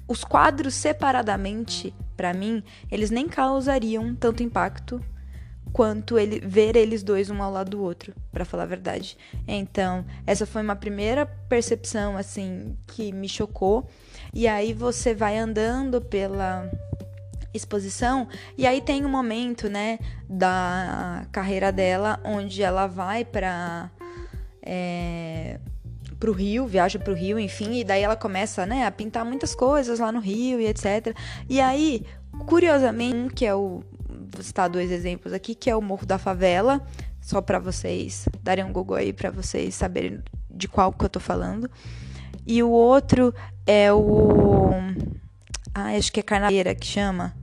os 0.06 0.22
quadros 0.22 0.74
separadamente, 0.74 1.94
para 2.14 2.34
mim, 2.34 2.62
eles 2.90 3.10
nem 3.10 3.26
causariam 3.26 4.14
tanto 4.14 4.42
impacto 4.42 5.02
quanto 5.72 6.18
ele 6.18 6.40
ver 6.40 6.76
eles 6.76 7.02
dois 7.02 7.30
um 7.30 7.42
ao 7.42 7.52
lado 7.52 7.70
do 7.70 7.82
outro, 7.82 8.14
para 8.30 8.44
falar 8.44 8.64
a 8.64 8.66
verdade. 8.66 9.16
Então, 9.46 10.04
essa 10.26 10.44
foi 10.44 10.60
uma 10.60 10.76
primeira 10.76 11.24
percepção 11.24 12.18
assim 12.18 12.76
que 12.86 13.12
me 13.12 13.28
chocou. 13.28 13.88
E 14.34 14.46
aí 14.46 14.74
você 14.74 15.14
vai 15.14 15.38
andando 15.38 16.00
pela 16.02 16.70
exposição 17.52 18.28
e 18.56 18.66
aí 18.66 18.80
tem 18.80 19.04
um 19.04 19.08
momento, 19.08 19.68
né, 19.68 19.98
da 20.28 21.26
carreira 21.32 21.72
dela 21.72 22.20
onde 22.24 22.62
ela 22.62 22.86
vai 22.86 23.24
para 23.24 23.90
é, 24.62 25.58
pro 26.18 26.32
Rio, 26.32 26.66
viaja 26.66 26.98
pro 26.98 27.14
Rio, 27.14 27.38
enfim, 27.38 27.80
e 27.80 27.84
daí 27.84 28.02
ela 28.02 28.16
começa, 28.16 28.66
né, 28.66 28.86
a 28.86 28.90
pintar 28.90 29.24
muitas 29.24 29.54
coisas 29.54 29.98
lá 29.98 30.12
no 30.12 30.20
Rio 30.20 30.60
e 30.60 30.66
etc. 30.66 31.16
E 31.48 31.60
aí, 31.60 32.04
curiosamente, 32.46 33.34
que 33.34 33.46
é 33.46 33.54
o 33.54 33.82
vou 34.30 34.42
citar 34.42 34.68
dois 34.68 34.90
exemplos 34.90 35.32
aqui, 35.32 35.54
que 35.54 35.70
é 35.70 35.76
o 35.76 35.80
Morro 35.80 36.04
da 36.04 36.18
Favela, 36.18 36.84
só 37.20 37.40
para 37.40 37.58
vocês 37.58 38.28
darem 38.42 38.64
um 38.64 38.72
Google 38.72 38.96
aí 38.96 39.12
para 39.12 39.30
vocês 39.30 39.74
saberem 39.74 40.20
de 40.50 40.68
qual 40.68 40.92
que 40.92 41.04
eu 41.04 41.08
tô 41.08 41.20
falando. 41.20 41.70
E 42.46 42.62
o 42.62 42.70
outro 42.70 43.34
é 43.66 43.92
o 43.92 44.70
ah, 45.74 45.96
acho 45.96 46.12
que 46.12 46.20
é 46.20 46.22
Carnaveira 46.22 46.74
que 46.74 46.86
chama. 46.86 47.34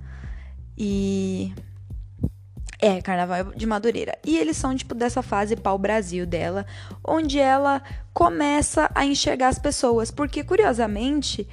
E 0.77 1.53
é, 2.79 3.01
Carnaval 3.01 3.45
de 3.55 3.65
Madureira. 3.65 4.17
E 4.23 4.37
eles 4.37 4.57
são, 4.57 4.75
tipo, 4.75 4.93
dessa 4.93 5.21
fase 5.21 5.55
pau-brasil 5.55 6.25
dela, 6.25 6.65
onde 7.03 7.39
ela 7.39 7.81
começa 8.13 8.89
a 8.93 9.05
enxergar 9.05 9.47
as 9.47 9.59
pessoas. 9.59 10.11
Porque, 10.11 10.43
curiosamente, 10.43 11.47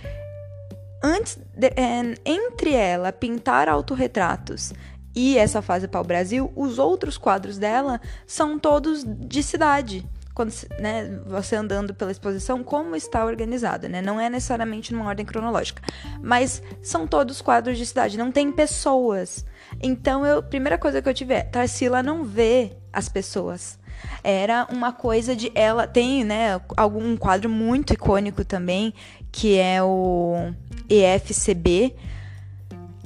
antes 1.03 1.39
de, 1.57 1.69
é, 1.69 2.15
entre 2.25 2.75
ela 2.75 3.13
pintar 3.13 3.69
autorretratos 3.69 4.73
e 5.15 5.37
essa 5.39 5.63
fase 5.63 5.87
pau-brasil, 5.87 6.53
os 6.57 6.79
outros 6.79 7.19
quadros 7.19 7.59
dela 7.59 8.01
são 8.27 8.59
todos 8.59 9.05
de 9.05 9.43
cidade 9.43 10.07
quando 10.35 10.53
né, 10.79 11.21
você 11.27 11.57
andando 11.57 11.95
pela 11.95 12.11
exposição, 12.11 12.63
como 12.63 12.97
está 12.97 13.25
organizada, 13.25 13.89
né? 13.89 14.01
Não 14.01 14.21
é 14.21 14.31
necessariamente 14.31 14.93
numa 14.93 15.07
ordem 15.07 15.27
cronológica, 15.27 15.83
mas 16.23 16.63
são 16.83 17.07
todos 17.07 17.43
quadros 17.43 17.77
de 17.77 17.85
cidade, 17.85 18.17
não 18.17 18.33
tem 18.33 18.51
pessoas. 18.51 19.45
Então, 19.83 20.25
eu, 20.25 20.43
primeira 20.43 20.79
coisa 20.79 21.03
que 21.03 21.09
eu 21.09 21.15
tive 21.15 21.35
é, 21.35 21.43
Tarsila 21.43 22.03
não 22.03 22.25
vê 22.25 22.73
as 22.93 23.09
pessoas. 23.09 23.79
Era 24.25 24.67
uma 24.71 24.93
coisa 24.93 25.37
de 25.37 25.53
ela 25.55 25.87
tem, 25.87 26.25
né, 26.25 26.61
algum 26.77 27.17
quadro 27.17 27.49
muito 27.49 27.93
icônico 27.93 28.45
também, 28.45 28.93
que 29.31 29.59
é 29.59 29.83
o 29.83 30.53
EFCB, 30.89 31.95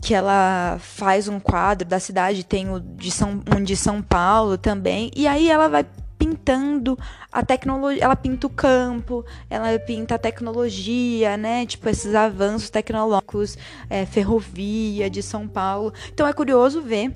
que 0.01 0.15
ela 0.15 0.79
faz 0.81 1.27
um 1.27 1.41
quadro 1.41 1.87
da 1.87 1.99
cidade, 1.99 2.45
tem 2.45 2.71
o 2.71 2.81
de 2.81 3.11
São, 3.11 3.43
um 3.57 3.63
de 3.63 3.77
São 3.77 4.01
Paulo 4.01 4.57
também, 4.57 5.11
e 5.17 5.27
aí 5.27 5.51
ela 5.51 5.69
vai 5.69 5.85
pintando 6.19 6.99
a 7.31 7.45
tecnologia, 7.45 8.05
ela 8.05 8.17
pinta 8.17 8.47
o 8.47 8.51
campo, 8.51 9.25
ela 9.49 9.79
pinta 9.79 10.15
a 10.15 10.19
tecnologia, 10.19 11.37
né? 11.37 11.67
Tipo, 11.67 11.89
esses 11.89 12.15
avanços 12.15 12.71
tecnológicos, 12.71 13.57
é, 13.89 14.07
ferrovia 14.07 15.09
de 15.11 15.23
São 15.23 15.47
Paulo. 15.47 15.93
Então 16.13 16.27
é 16.27 16.33
curioso 16.33 16.81
ver 16.81 17.15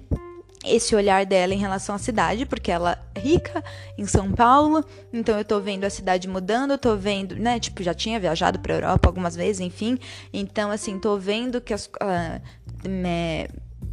esse 0.64 0.94
olhar 0.94 1.24
dela 1.24 1.54
em 1.54 1.58
relação 1.58 1.94
à 1.94 1.98
cidade, 1.98 2.44
porque 2.44 2.70
ela 2.70 2.98
é 3.14 3.20
rica 3.20 3.64
em 3.96 4.06
São 4.06 4.30
Paulo, 4.30 4.84
então 5.12 5.38
eu 5.38 5.44
tô 5.44 5.58
vendo 5.58 5.84
a 5.84 5.90
cidade 5.90 6.28
mudando, 6.28 6.76
tô 6.76 6.96
vendo, 6.96 7.34
né, 7.36 7.58
tipo, 7.58 7.82
já 7.82 7.94
tinha 7.94 8.20
viajado 8.20 8.58
para 8.58 8.74
Europa 8.74 9.08
algumas 9.08 9.34
vezes, 9.34 9.60
enfim, 9.60 9.98
então 10.32 10.70
assim, 10.70 10.98
tô 10.98 11.16
vendo 11.16 11.60
que 11.62 11.72
as 11.72 11.86
uh, 11.86 12.88
me, 12.88 13.48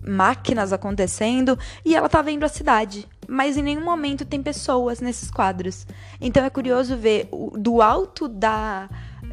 máquinas 0.05 0.73
acontecendo 0.73 1.57
e 1.85 1.95
ela 1.95 2.09
tá 2.09 2.21
vendo 2.21 2.43
a 2.43 2.49
cidade, 2.49 3.07
mas 3.27 3.57
em 3.57 3.61
nenhum 3.61 3.83
momento 3.83 4.25
tem 4.25 4.41
pessoas 4.41 5.01
nesses 5.01 5.29
quadros. 5.29 5.85
Então 6.19 6.43
é 6.43 6.49
curioso 6.49 6.95
ver 6.95 7.29
do 7.53 7.81
alto 7.81 8.27
da 8.27 8.89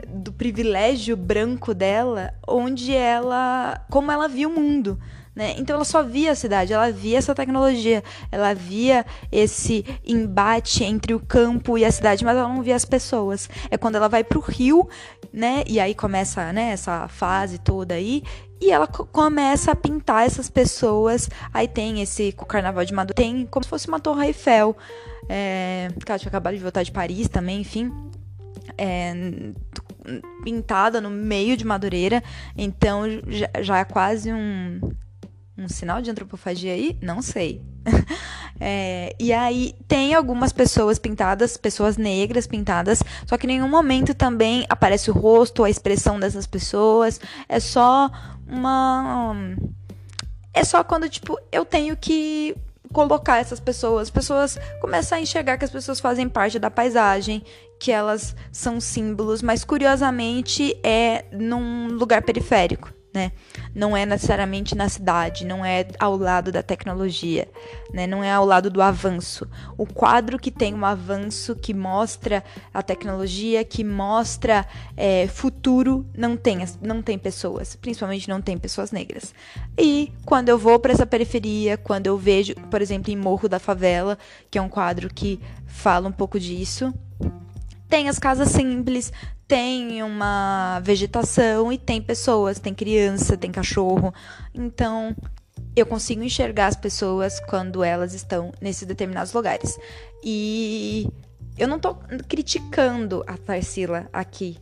do 0.08 0.32
privilégio 0.32 1.16
branco 1.16 1.72
dela, 1.72 2.34
onde 2.46 2.94
ela, 2.94 3.84
como 3.90 4.10
ela 4.10 4.28
viu 4.28 4.50
o 4.50 4.54
mundo, 4.54 4.98
né? 5.34 5.54
Então 5.58 5.76
ela 5.76 5.84
só 5.84 6.02
via 6.02 6.32
a 6.32 6.34
cidade, 6.34 6.72
ela 6.72 6.90
via 6.90 7.18
essa 7.18 7.34
tecnologia, 7.34 8.02
ela 8.30 8.54
via 8.54 9.04
esse 9.32 9.84
embate 10.06 10.84
entre 10.84 11.14
o 11.14 11.20
campo 11.20 11.76
e 11.76 11.84
a 11.84 11.90
cidade, 11.90 12.24
mas 12.24 12.36
ela 12.36 12.48
não 12.48 12.62
via 12.62 12.76
as 12.76 12.84
pessoas. 12.84 13.48
É 13.70 13.76
quando 13.76 13.96
ela 13.96 14.08
vai 14.08 14.22
para 14.22 14.38
o 14.38 14.40
Rio, 14.40 14.88
né? 15.32 15.64
E 15.66 15.80
aí 15.80 15.94
começa, 15.94 16.52
né, 16.52 16.70
essa 16.70 17.08
fase 17.08 17.58
toda 17.58 17.94
aí, 17.94 18.22
e 18.60 18.70
ela 18.70 18.86
começa 18.86 19.72
a 19.72 19.76
pintar 19.76 20.24
essas 20.26 20.48
pessoas. 20.48 21.28
Aí 21.52 21.66
tem 21.66 22.00
esse 22.00 22.32
Carnaval 22.32 22.84
de 22.84 22.94
Madureira, 22.94 23.30
tem 23.30 23.46
como 23.46 23.64
se 23.64 23.70
fosse 23.70 23.88
uma 23.88 24.00
Torre 24.00 24.28
Eiffel. 24.28 24.76
É, 25.28 25.88
que 26.04 26.10
ela 26.10 26.18
tinha 26.18 26.40
de 26.40 26.58
voltar 26.58 26.82
de 26.82 26.92
Paris 26.92 27.28
também, 27.28 27.60
enfim. 27.60 27.90
É, 28.78 29.12
pintada 30.42 31.00
no 31.00 31.10
meio 31.10 31.56
de 31.56 31.64
Madureira. 31.64 32.22
Então 32.56 33.02
já, 33.26 33.50
já 33.60 33.78
é 33.78 33.84
quase 33.84 34.32
um, 34.32 34.80
um 35.56 35.68
sinal 35.68 36.02
de 36.02 36.11
antropofagia 36.11 36.73
aí? 36.73 36.99
Não 37.00 37.23
sei. 37.23 37.62
É, 38.61 39.16
e 39.18 39.32
aí 39.32 39.75
tem 39.88 40.14
algumas 40.14 40.52
pessoas 40.52 40.96
pintadas, 40.96 41.56
pessoas 41.56 41.96
negras 41.96 42.46
pintadas, 42.46 43.02
só 43.26 43.37
que 43.37 43.46
em 43.46 43.49
nenhum 43.49 43.68
momento 43.68 44.14
também 44.14 44.64
aparece 44.68 45.11
o 45.11 45.12
rosto, 45.12 45.64
a 45.64 45.68
expressão 45.68 46.20
dessas 46.20 46.46
pessoas. 46.46 47.20
É 47.49 47.58
só 47.58 48.08
uma. 48.46 49.34
É 50.52 50.62
só 50.62 50.84
quando, 50.84 51.08
tipo, 51.08 51.37
eu 51.50 51.64
tenho 51.64 51.96
que 51.96 52.54
colocar 52.92 53.38
essas 53.38 53.58
pessoas. 53.58 54.02
As 54.02 54.11
pessoas 54.11 54.56
começam 54.80 55.18
a 55.18 55.20
enxergar 55.20 55.58
que 55.58 55.64
as 55.64 55.70
pessoas 55.73 55.99
fazem 55.99 56.28
parte 56.28 56.56
da 56.61 56.70
paisagem, 56.70 57.42
que 57.80 57.90
elas 57.90 58.37
são 58.52 58.80
símbolos, 58.80 59.42
mas 59.42 59.64
curiosamente 59.64 60.78
é 60.84 61.25
num 61.32 61.88
lugar 61.88 62.23
periférico 62.23 62.93
né? 63.14 63.30
Não 63.73 63.97
é 63.97 64.04
necessariamente 64.04 64.75
na 64.75 64.88
cidade, 64.88 65.47
não 65.47 65.64
é 65.64 65.87
ao 66.00 66.16
lado 66.16 66.50
da 66.50 66.64
tecnologia, 66.64 67.49
né? 67.92 68.09
Não 68.09 68.25
é 68.25 68.33
ao 68.33 68.44
lado 68.44 68.68
do 68.68 68.83
avanço. 68.83 69.49
O 69.78 69.87
quadro 69.87 70.37
que 70.37 70.50
tem 70.50 70.75
um 70.75 70.85
avanço 70.85 71.54
que 71.54 71.73
mostra 71.73 72.42
a 72.73 72.83
tecnologia, 72.83 73.64
que 73.64 73.85
mostra 73.85 74.66
é, 74.97 75.28
futuro, 75.28 76.04
não 76.16 76.37
tem, 76.37 76.59
não 76.83 77.00
tem 77.00 77.16
pessoas, 77.16 77.76
principalmente 77.76 78.28
não 78.28 78.42
tem 78.42 78.59
pessoas 78.59 78.90
negras. 78.90 79.33
E 79.78 80.12
quando 80.26 80.49
eu 80.49 80.59
vou 80.59 80.80
para 80.80 80.92
essa 80.92 81.06
periferia, 81.06 81.76
quando 81.76 82.09
eu 82.09 82.18
vejo, 82.18 82.54
por 82.68 82.83
exemplo, 82.83 83.12
em 83.12 83.16
Morro 83.16 83.49
da 83.49 83.61
Favela, 83.61 84.18
que 84.50 84.59
é 84.59 84.62
um 84.62 84.68
quadro 84.68 85.09
que 85.09 85.40
fala 85.66 86.09
um 86.09 86.12
pouco 86.12 86.40
disso, 86.40 86.92
tem 87.94 88.08
as 88.08 88.18
casas 88.18 88.48
simples, 88.48 89.12
tem 89.46 90.02
uma 90.02 90.80
vegetação 90.80 91.72
e 91.72 91.78
tem 91.78 92.02
pessoas, 92.02 92.58
tem 92.58 92.74
criança, 92.74 93.36
tem 93.36 93.52
cachorro. 93.52 94.12
Então, 94.52 95.14
eu 95.76 95.86
consigo 95.86 96.24
enxergar 96.24 96.66
as 96.66 96.74
pessoas 96.74 97.38
quando 97.48 97.84
elas 97.84 98.12
estão 98.12 98.50
nesses 98.60 98.84
determinados 98.84 99.32
lugares. 99.32 99.78
E 100.24 101.08
eu 101.56 101.68
não 101.68 101.78
tô 101.78 101.94
criticando 102.28 103.22
a 103.28 103.36
Tarsila 103.38 104.08
aqui, 104.12 104.58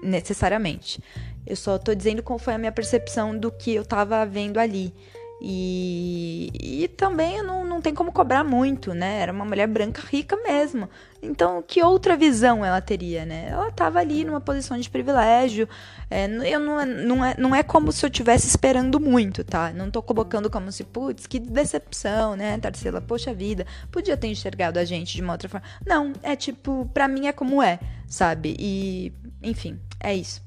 necessariamente. 0.00 1.02
Eu 1.44 1.56
só 1.56 1.78
tô 1.78 1.92
dizendo 1.92 2.22
qual 2.22 2.38
foi 2.38 2.54
a 2.54 2.58
minha 2.58 2.70
percepção 2.70 3.36
do 3.36 3.50
que 3.50 3.74
eu 3.74 3.84
tava 3.84 4.24
vendo 4.24 4.60
ali. 4.60 4.94
E, 5.40 6.50
e 6.54 6.88
também 6.88 7.42
não, 7.42 7.62
não 7.64 7.80
tem 7.80 7.94
como 7.94 8.10
cobrar 8.10 8.42
muito, 8.42 8.94
né? 8.94 9.20
Era 9.20 9.32
uma 9.32 9.44
mulher 9.44 9.66
branca 9.66 10.02
rica 10.06 10.34
mesmo. 10.36 10.88
Então, 11.22 11.62
que 11.62 11.82
outra 11.82 12.16
visão 12.16 12.64
ela 12.64 12.80
teria, 12.80 13.26
né? 13.26 13.48
Ela 13.50 13.68
estava 13.68 13.98
ali 13.98 14.24
numa 14.24 14.40
posição 14.40 14.78
de 14.78 14.88
privilégio. 14.88 15.68
É, 16.10 16.26
eu 16.26 16.58
não, 16.58 16.86
não, 16.86 17.24
é, 17.24 17.34
não 17.38 17.54
é 17.54 17.62
como 17.62 17.92
se 17.92 18.04
eu 18.04 18.08
estivesse 18.08 18.46
esperando 18.46 18.98
muito, 18.98 19.44
tá? 19.44 19.72
Não 19.72 19.90
tô 19.90 20.02
colocando 20.02 20.48
como 20.48 20.72
se, 20.72 20.84
putz, 20.84 21.26
que 21.26 21.38
decepção, 21.38 22.34
né, 22.34 22.58
Tarsila? 22.58 23.00
Poxa 23.00 23.34
vida, 23.34 23.66
podia 23.90 24.16
ter 24.16 24.28
enxergado 24.28 24.78
a 24.78 24.84
gente 24.84 25.14
de 25.14 25.22
uma 25.22 25.34
outra 25.34 25.48
forma. 25.48 25.66
Não, 25.84 26.12
é 26.22 26.34
tipo, 26.34 26.88
pra 26.94 27.08
mim 27.08 27.26
é 27.26 27.32
como 27.32 27.62
é, 27.62 27.78
sabe? 28.06 28.56
E, 28.58 29.12
enfim, 29.42 29.78
é 30.00 30.14
isso. 30.14 30.42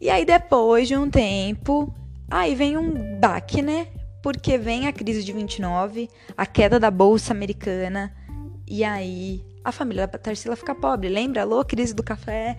E 0.00 0.08
aí, 0.08 0.24
depois 0.24 0.88
de 0.88 0.96
um 0.96 1.10
tempo, 1.10 1.94
Aí 2.30 2.54
vem 2.54 2.76
um 2.76 3.18
baque, 3.18 3.60
né? 3.60 3.88
Porque 4.22 4.56
vem 4.56 4.86
a 4.86 4.92
crise 4.92 5.24
de 5.24 5.32
29, 5.32 6.08
a 6.36 6.46
queda 6.46 6.78
da 6.78 6.90
bolsa 6.90 7.32
americana, 7.32 8.14
e 8.68 8.84
aí 8.84 9.44
a 9.64 9.72
família 9.72 10.06
da 10.06 10.16
Tarsila 10.16 10.54
fica 10.54 10.74
pobre. 10.74 11.08
Lembra? 11.08 11.42
Alô, 11.42 11.64
crise 11.64 11.92
do 11.92 12.04
café. 12.04 12.58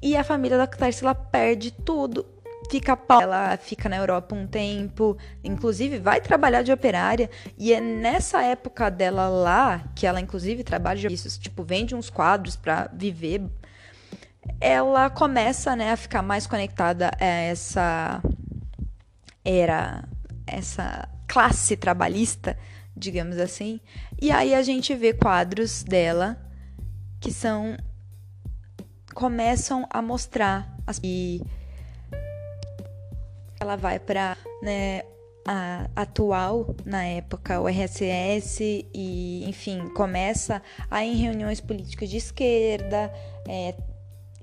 E 0.00 0.16
a 0.16 0.24
família 0.24 0.56
da 0.56 0.66
Tarsila 0.66 1.14
perde 1.14 1.70
tudo. 1.70 2.24
Fica 2.70 2.96
pobre. 2.96 3.24
Ela 3.24 3.56
fica 3.58 3.88
na 3.88 3.96
Europa 3.98 4.34
um 4.34 4.46
tempo, 4.46 5.18
inclusive 5.44 5.98
vai 5.98 6.20
trabalhar 6.20 6.62
de 6.62 6.72
operária. 6.72 7.28
E 7.58 7.72
é 7.72 7.80
nessa 7.80 8.42
época 8.42 8.90
dela 8.90 9.28
lá, 9.28 9.84
que 9.94 10.06
ela 10.06 10.20
inclusive 10.20 10.64
trabalha 10.64 11.08
de 11.08 11.14
isso, 11.14 11.38
tipo, 11.38 11.62
vende 11.62 11.94
uns 11.94 12.08
quadros 12.08 12.56
para 12.56 12.88
viver. 12.94 13.42
Ela 14.58 15.10
começa, 15.10 15.76
né, 15.76 15.92
a 15.92 15.96
ficar 15.96 16.22
mais 16.22 16.46
conectada 16.46 17.10
a 17.20 17.24
essa 17.24 18.22
era 19.44 20.08
essa 20.46 21.08
classe 21.26 21.76
trabalhista, 21.76 22.58
digamos 22.96 23.38
assim. 23.38 23.80
E 24.20 24.30
aí 24.30 24.54
a 24.54 24.62
gente 24.62 24.94
vê 24.94 25.12
quadros 25.12 25.82
dela 25.82 26.36
que 27.20 27.32
são 27.32 27.76
começam 29.14 29.86
a 29.90 30.00
mostrar 30.00 30.76
e 31.02 31.42
ela 33.60 33.76
vai 33.76 33.98
para 33.98 34.36
né, 34.62 35.02
a 35.46 35.88
atual 35.94 36.74
na 36.84 37.04
época 37.04 37.60
o 37.60 37.68
RSS 37.68 38.88
e 38.94 39.44
enfim 39.48 39.88
começa 39.90 40.62
a 40.90 41.04
em 41.04 41.16
reuniões 41.16 41.60
políticas 41.60 42.08
de 42.08 42.16
esquerda 42.16 43.12
é, 43.48 43.74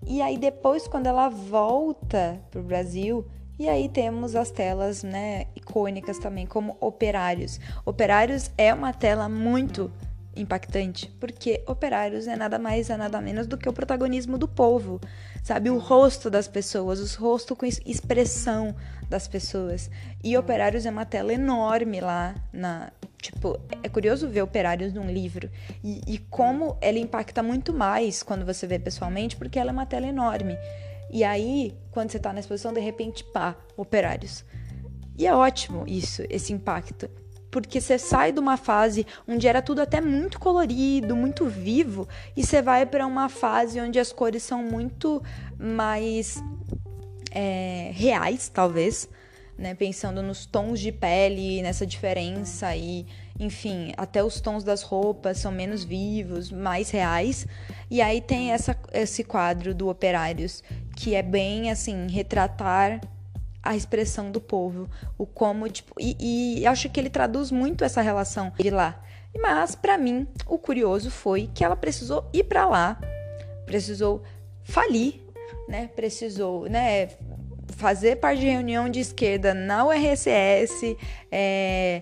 e 0.05 0.21
aí 0.21 0.37
depois 0.37 0.87
quando 0.87 1.07
ela 1.07 1.29
volta 1.29 2.39
para 2.51 2.59
o 2.59 2.63
Brasil 2.63 3.25
e 3.59 3.67
aí 3.67 3.89
temos 3.89 4.35
as 4.35 4.51
telas, 4.51 5.03
né, 5.03 5.45
icônicas 5.55 6.19
também, 6.19 6.45
como 6.45 6.77
Operários. 6.79 7.59
Operários 7.85 8.51
é 8.57 8.73
uma 8.73 8.93
tela 8.93 9.27
muito 9.27 9.91
impactante, 10.35 11.07
porque 11.19 11.63
Operários 11.65 12.27
é 12.27 12.35
nada 12.35 12.59
mais, 12.59 12.89
é 12.89 12.97
nada 12.97 13.19
menos 13.19 13.47
do 13.47 13.57
que 13.57 13.67
o 13.67 13.73
protagonismo 13.73 14.37
do 14.37 14.47
povo, 14.47 15.01
sabe? 15.43 15.69
O 15.69 15.79
rosto 15.79 16.29
das 16.29 16.47
pessoas, 16.47 16.99
os 16.99 17.15
rostos 17.15 17.57
com 17.57 17.65
expressão 17.65 18.75
das 19.09 19.27
pessoas. 19.27 19.89
E 20.23 20.37
Operários 20.37 20.85
é 20.85 20.91
uma 20.91 21.05
tela 21.05 21.33
enorme 21.33 21.99
lá 21.99 22.35
na. 22.53 22.91
Tipo, 23.19 23.59
é 23.81 23.89
curioso 23.89 24.29
ver 24.29 24.43
Operários 24.43 24.93
num 24.93 25.09
livro 25.09 25.49
e, 25.83 26.01
e 26.07 26.19
como 26.19 26.77
ela 26.79 26.99
impacta 26.99 27.41
muito 27.41 27.73
mais 27.73 28.21
quando 28.21 28.45
você 28.45 28.67
vê 28.67 28.77
pessoalmente, 28.77 29.35
porque 29.35 29.57
ela 29.57 29.71
é 29.71 29.73
uma 29.73 29.87
tela 29.87 30.05
enorme. 30.05 30.55
E 31.09 31.23
aí, 31.23 31.73
quando 31.91 32.11
você 32.11 32.17
está 32.17 32.33
na 32.33 32.39
exposição, 32.39 32.73
de 32.73 32.79
repente, 32.79 33.23
pá, 33.23 33.55
operários. 33.75 34.43
E 35.17 35.25
é 35.25 35.33
ótimo 35.33 35.83
isso, 35.87 36.23
esse 36.29 36.53
impacto. 36.53 37.09
Porque 37.49 37.79
você 37.79 37.97
sai 37.97 38.31
de 38.31 38.39
uma 38.39 38.57
fase 38.57 39.05
onde 39.27 39.47
era 39.47 39.61
tudo 39.61 39.81
até 39.81 40.01
muito 40.01 40.39
colorido, 40.39 41.15
muito 41.15 41.45
vivo, 41.45 42.07
e 42.35 42.45
você 42.45 42.61
vai 42.61 42.85
para 42.85 43.07
uma 43.07 43.29
fase 43.29 43.79
onde 43.79 43.99
as 43.99 44.11
cores 44.11 44.43
são 44.43 44.61
muito 44.61 45.23
mais 45.57 46.43
é, 47.31 47.91
reais, 47.93 48.49
talvez, 48.49 49.09
né? 49.57 49.73
Pensando 49.73 50.21
nos 50.21 50.45
tons 50.45 50.79
de 50.79 50.91
pele, 50.91 51.61
nessa 51.61 51.85
diferença 51.85 52.75
e 52.75 53.07
enfim, 53.39 53.91
até 53.97 54.23
os 54.23 54.41
tons 54.41 54.63
das 54.63 54.81
roupas 54.81 55.37
são 55.37 55.51
menos 55.51 55.83
vivos, 55.83 56.51
mais 56.51 56.89
reais. 56.89 57.47
E 57.89 58.01
aí 58.01 58.21
tem 58.21 58.51
essa, 58.51 58.75
esse 58.93 59.23
quadro 59.23 59.73
do 59.73 59.89
Operários, 59.89 60.63
que 60.95 61.13
é 61.15 61.21
bem 61.21 61.69
assim, 61.69 62.07
retratar 62.09 63.01
a 63.61 63.75
expressão 63.75 64.31
do 64.31 64.39
povo, 64.39 64.89
o 65.17 65.25
como, 65.25 65.67
tipo, 65.69 65.93
e, 65.99 66.61
e 66.61 66.65
acho 66.67 66.89
que 66.89 66.99
ele 66.99 67.09
traduz 67.09 67.51
muito 67.51 67.83
essa 67.83 68.01
relação 68.01 68.51
de 68.57 68.69
lá. 68.69 69.01
Mas 69.39 69.75
para 69.75 69.97
mim, 69.97 70.25
o 70.47 70.57
curioso 70.57 71.11
foi 71.11 71.49
que 71.53 71.63
ela 71.63 71.75
precisou 71.75 72.29
ir 72.33 72.45
para 72.45 72.65
lá, 72.65 72.99
precisou 73.65 74.23
falir, 74.63 75.21
né? 75.67 75.89
Precisou, 75.95 76.67
né, 76.69 77.09
fazer 77.75 78.15
parte 78.15 78.39
de 78.39 78.47
reunião 78.47 78.89
de 78.89 78.99
esquerda 78.99 79.53
na 79.53 79.85
URSS, 79.85 80.97
é, 81.31 82.01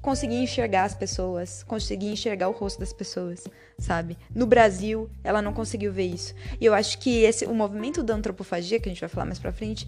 conseguir 0.00 0.36
enxergar 0.36 0.84
as 0.84 0.94
pessoas, 0.94 1.62
conseguir 1.62 2.10
enxergar 2.10 2.48
o 2.48 2.52
rosto 2.52 2.80
das 2.80 2.92
pessoas, 2.92 3.44
sabe? 3.78 4.16
No 4.34 4.46
Brasil, 4.46 5.10
ela 5.22 5.42
não 5.42 5.52
conseguiu 5.52 5.92
ver 5.92 6.06
isso. 6.06 6.34
E 6.60 6.64
eu 6.64 6.74
acho 6.74 6.98
que 6.98 7.22
esse 7.22 7.44
o 7.44 7.54
movimento 7.54 8.02
da 8.02 8.14
antropofagia 8.14 8.80
que 8.80 8.88
a 8.88 8.92
gente 8.92 9.00
vai 9.00 9.08
falar 9.08 9.26
mais 9.26 9.38
para 9.38 9.52
frente 9.52 9.86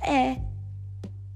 é 0.00 0.36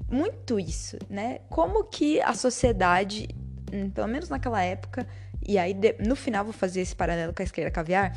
muito 0.08 0.60
isso, 0.60 0.98
né? 1.08 1.40
Como 1.48 1.84
que 1.84 2.20
a 2.20 2.34
sociedade, 2.34 3.28
hum, 3.72 3.90
pelo 3.90 4.06
menos 4.06 4.28
naquela 4.28 4.62
época, 4.62 5.06
e 5.44 5.58
aí 5.58 5.74
no 5.98 6.14
final 6.14 6.44
vou 6.44 6.52
fazer 6.52 6.82
esse 6.82 6.94
paralelo 6.94 7.32
com 7.32 7.42
a 7.42 7.44
esquerda 7.44 7.70
caviar, 7.70 8.16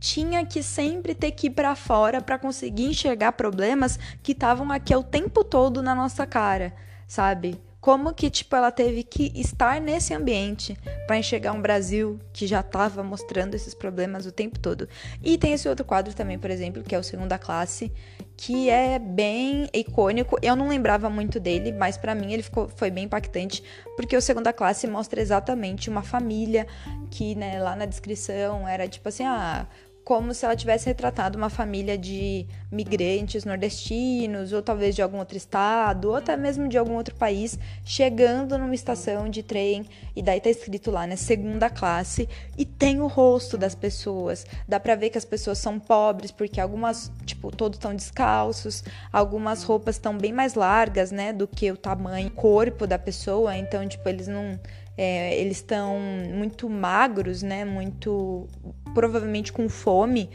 tinha 0.00 0.44
que 0.44 0.62
sempre 0.62 1.14
ter 1.14 1.30
que 1.30 1.46
ir 1.46 1.50
para 1.50 1.74
fora 1.76 2.20
para 2.20 2.38
conseguir 2.38 2.84
enxergar 2.84 3.32
problemas 3.32 3.98
que 4.22 4.32
estavam 4.32 4.70
aqui 4.70 4.94
o 4.94 5.02
tempo 5.02 5.44
todo 5.44 5.82
na 5.82 5.94
nossa 5.94 6.26
cara, 6.26 6.74
sabe? 7.06 7.58
Como 7.84 8.14
que 8.14 8.30
tipo 8.30 8.56
ela 8.56 8.70
teve 8.70 9.02
que 9.02 9.30
estar 9.34 9.78
nesse 9.78 10.14
ambiente 10.14 10.74
para 11.06 11.18
enxergar 11.18 11.52
um 11.52 11.60
Brasil 11.60 12.18
que 12.32 12.46
já 12.46 12.60
estava 12.60 13.02
mostrando 13.02 13.54
esses 13.54 13.74
problemas 13.74 14.24
o 14.24 14.32
tempo 14.32 14.58
todo. 14.58 14.88
E 15.22 15.36
tem 15.36 15.52
esse 15.52 15.68
outro 15.68 15.84
quadro 15.84 16.14
também, 16.14 16.38
por 16.38 16.50
exemplo, 16.50 16.82
que 16.82 16.94
é 16.94 16.98
o 16.98 17.02
Segunda 17.02 17.36
Classe, 17.36 17.92
que 18.38 18.70
é 18.70 18.98
bem 18.98 19.68
icônico. 19.70 20.38
Eu 20.40 20.56
não 20.56 20.68
lembrava 20.68 21.10
muito 21.10 21.38
dele, 21.38 21.72
mas 21.72 21.98
para 21.98 22.14
mim 22.14 22.32
ele 22.32 22.42
ficou, 22.42 22.70
foi 22.74 22.90
bem 22.90 23.04
impactante, 23.04 23.62
porque 23.96 24.16
o 24.16 24.22
Segunda 24.22 24.50
Classe 24.50 24.86
mostra 24.86 25.20
exatamente 25.20 25.90
uma 25.90 26.02
família 26.02 26.66
que, 27.10 27.34
né, 27.34 27.62
lá 27.62 27.76
na 27.76 27.84
descrição 27.84 28.66
era 28.66 28.88
tipo 28.88 29.10
assim, 29.10 29.24
ah, 29.26 29.66
como 30.04 30.34
se 30.34 30.44
ela 30.44 30.54
tivesse 30.54 30.86
retratado 30.86 31.38
uma 31.38 31.48
família 31.48 31.96
de 31.96 32.46
migrantes 32.70 33.44
nordestinos, 33.44 34.52
ou 34.52 34.60
talvez 34.60 34.94
de 34.94 35.00
algum 35.00 35.18
outro 35.18 35.36
estado, 35.36 36.10
ou 36.10 36.16
até 36.16 36.36
mesmo 36.36 36.68
de 36.68 36.76
algum 36.76 36.94
outro 36.94 37.14
país, 37.14 37.58
chegando 37.84 38.58
numa 38.58 38.74
estação 38.74 39.28
de 39.28 39.42
trem, 39.42 39.86
e 40.14 40.22
daí 40.22 40.40
tá 40.40 40.50
escrito 40.50 40.90
lá, 40.90 41.06
né, 41.06 41.16
segunda 41.16 41.70
classe, 41.70 42.28
e 42.58 42.64
tem 42.66 43.00
o 43.00 43.06
rosto 43.06 43.56
das 43.56 43.74
pessoas. 43.74 44.44
Dá 44.68 44.78
pra 44.78 44.94
ver 44.94 45.08
que 45.08 45.18
as 45.18 45.24
pessoas 45.24 45.58
são 45.58 45.80
pobres, 45.80 46.30
porque 46.30 46.60
algumas, 46.60 47.10
tipo, 47.24 47.50
todos 47.50 47.78
estão 47.78 47.94
descalços, 47.94 48.84
algumas 49.10 49.62
roupas 49.62 49.94
estão 49.94 50.18
bem 50.18 50.32
mais 50.32 50.54
largas, 50.54 51.10
né, 51.10 51.32
do 51.32 51.48
que 51.48 51.72
o 51.72 51.76
tamanho, 51.76 52.30
corpo 52.30 52.86
da 52.86 52.98
pessoa, 52.98 53.56
então, 53.56 53.86
tipo, 53.88 54.06
eles 54.08 54.28
não 54.28 54.58
é, 54.96 55.38
eles 55.38 55.58
estão 55.58 55.98
muito 55.98 56.68
magros, 56.68 57.42
né? 57.42 57.64
Muito 57.64 58.46
provavelmente 58.94 59.52
com 59.52 59.68
fome. 59.68 60.30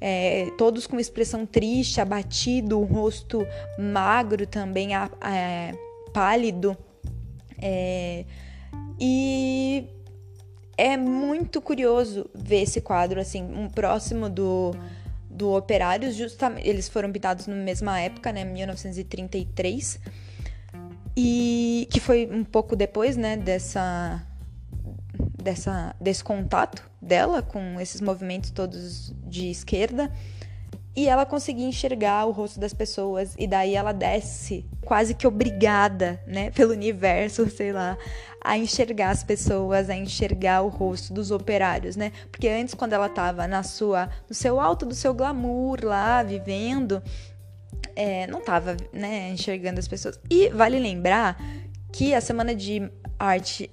É, 0.00 0.50
todos 0.58 0.86
com 0.86 1.00
expressão 1.00 1.46
triste, 1.46 2.00
abatido, 2.00 2.78
um 2.78 2.84
rosto 2.84 3.46
magro 3.78 4.46
também, 4.46 4.90
pálido. 6.12 6.76
É, 7.60 8.24
e 9.00 9.86
é 10.76 10.96
muito 10.96 11.60
curioso 11.60 12.28
ver 12.34 12.62
esse 12.62 12.80
quadro, 12.80 13.20
assim, 13.20 13.42
um 13.42 13.68
próximo 13.68 14.28
do, 14.28 14.72
do 15.30 15.52
Operários, 15.54 16.14
justamente, 16.14 16.68
eles 16.68 16.88
foram 16.88 17.10
pintados 17.10 17.46
na 17.46 17.54
mesma 17.54 17.98
época, 18.00 18.32
né, 18.32 18.44
1933, 18.44 20.00
e 21.16 21.88
que 21.90 22.00
foi 22.00 22.28
um 22.30 22.44
pouco 22.44 22.74
depois, 22.74 23.16
né, 23.16 23.36
dessa, 23.36 24.22
dessa, 25.42 25.94
desse 26.00 26.24
contato 26.24 26.82
dela 27.00 27.42
com 27.42 27.80
esses 27.80 28.00
movimentos 28.00 28.50
todos 28.50 29.14
de 29.26 29.50
esquerda. 29.50 30.10
E 30.96 31.08
ela 31.08 31.26
conseguia 31.26 31.66
enxergar 31.66 32.24
o 32.24 32.30
rosto 32.30 32.60
das 32.60 32.72
pessoas, 32.72 33.34
e 33.36 33.48
daí 33.48 33.74
ela 33.74 33.90
desce, 33.90 34.64
quase 34.80 35.12
que 35.12 35.26
obrigada, 35.26 36.22
né, 36.24 36.50
pelo 36.54 36.72
universo, 36.72 37.50
sei 37.50 37.72
lá, 37.72 37.98
a 38.40 38.56
enxergar 38.56 39.10
as 39.10 39.24
pessoas, 39.24 39.90
a 39.90 39.96
enxergar 39.96 40.62
o 40.62 40.68
rosto 40.68 41.12
dos 41.12 41.30
operários, 41.30 41.96
né? 41.96 42.12
Porque 42.30 42.46
antes, 42.46 42.74
quando 42.74 42.92
ela 42.92 43.08
tava 43.08 43.48
na 43.48 43.62
sua, 43.62 44.08
no 44.28 44.34
seu 44.34 44.60
alto 44.60 44.86
do 44.86 44.94
seu 44.94 45.14
glamour 45.14 45.78
lá, 45.82 46.22
vivendo, 46.22 47.02
é, 47.94 48.26
não 48.26 48.40
estava 48.40 48.76
né, 48.92 49.30
enxergando 49.30 49.78
as 49.78 49.88
pessoas. 49.88 50.18
E 50.30 50.48
vale 50.48 50.78
lembrar 50.78 51.40
que 51.92 52.14
a 52.14 52.20
Semana 52.20 52.54
de 52.54 52.90
Arte 53.18 53.70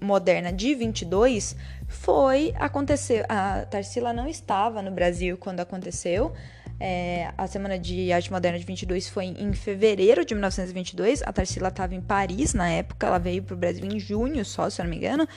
Moderna 0.00 0.52
de 0.52 0.74
22 0.74 1.56
foi 1.86 2.52
acontecer. 2.58 3.24
A 3.28 3.64
Tarsila 3.66 4.12
não 4.12 4.26
estava 4.28 4.82
no 4.82 4.90
Brasil 4.90 5.36
quando 5.38 5.60
aconteceu. 5.60 6.32
É, 6.78 7.30
a 7.36 7.46
Semana 7.46 7.78
de 7.78 8.10
Arte 8.10 8.32
Moderna 8.32 8.58
de 8.58 8.64
22 8.64 9.08
foi 9.08 9.26
em 9.26 9.52
fevereiro 9.52 10.24
de 10.24 10.34
1922. 10.34 11.22
A 11.22 11.32
Tarsila 11.32 11.68
estava 11.68 11.94
em 11.94 12.00
Paris 12.00 12.54
na 12.54 12.68
época. 12.68 13.06
Ela 13.06 13.18
veio 13.18 13.42
para 13.42 13.54
o 13.54 13.56
Brasil 13.56 13.84
em 13.84 14.00
junho 14.00 14.44
só, 14.44 14.68
se 14.68 14.80
eu 14.80 14.84
não 14.84 14.90
me 14.90 14.96
engano 14.96 15.28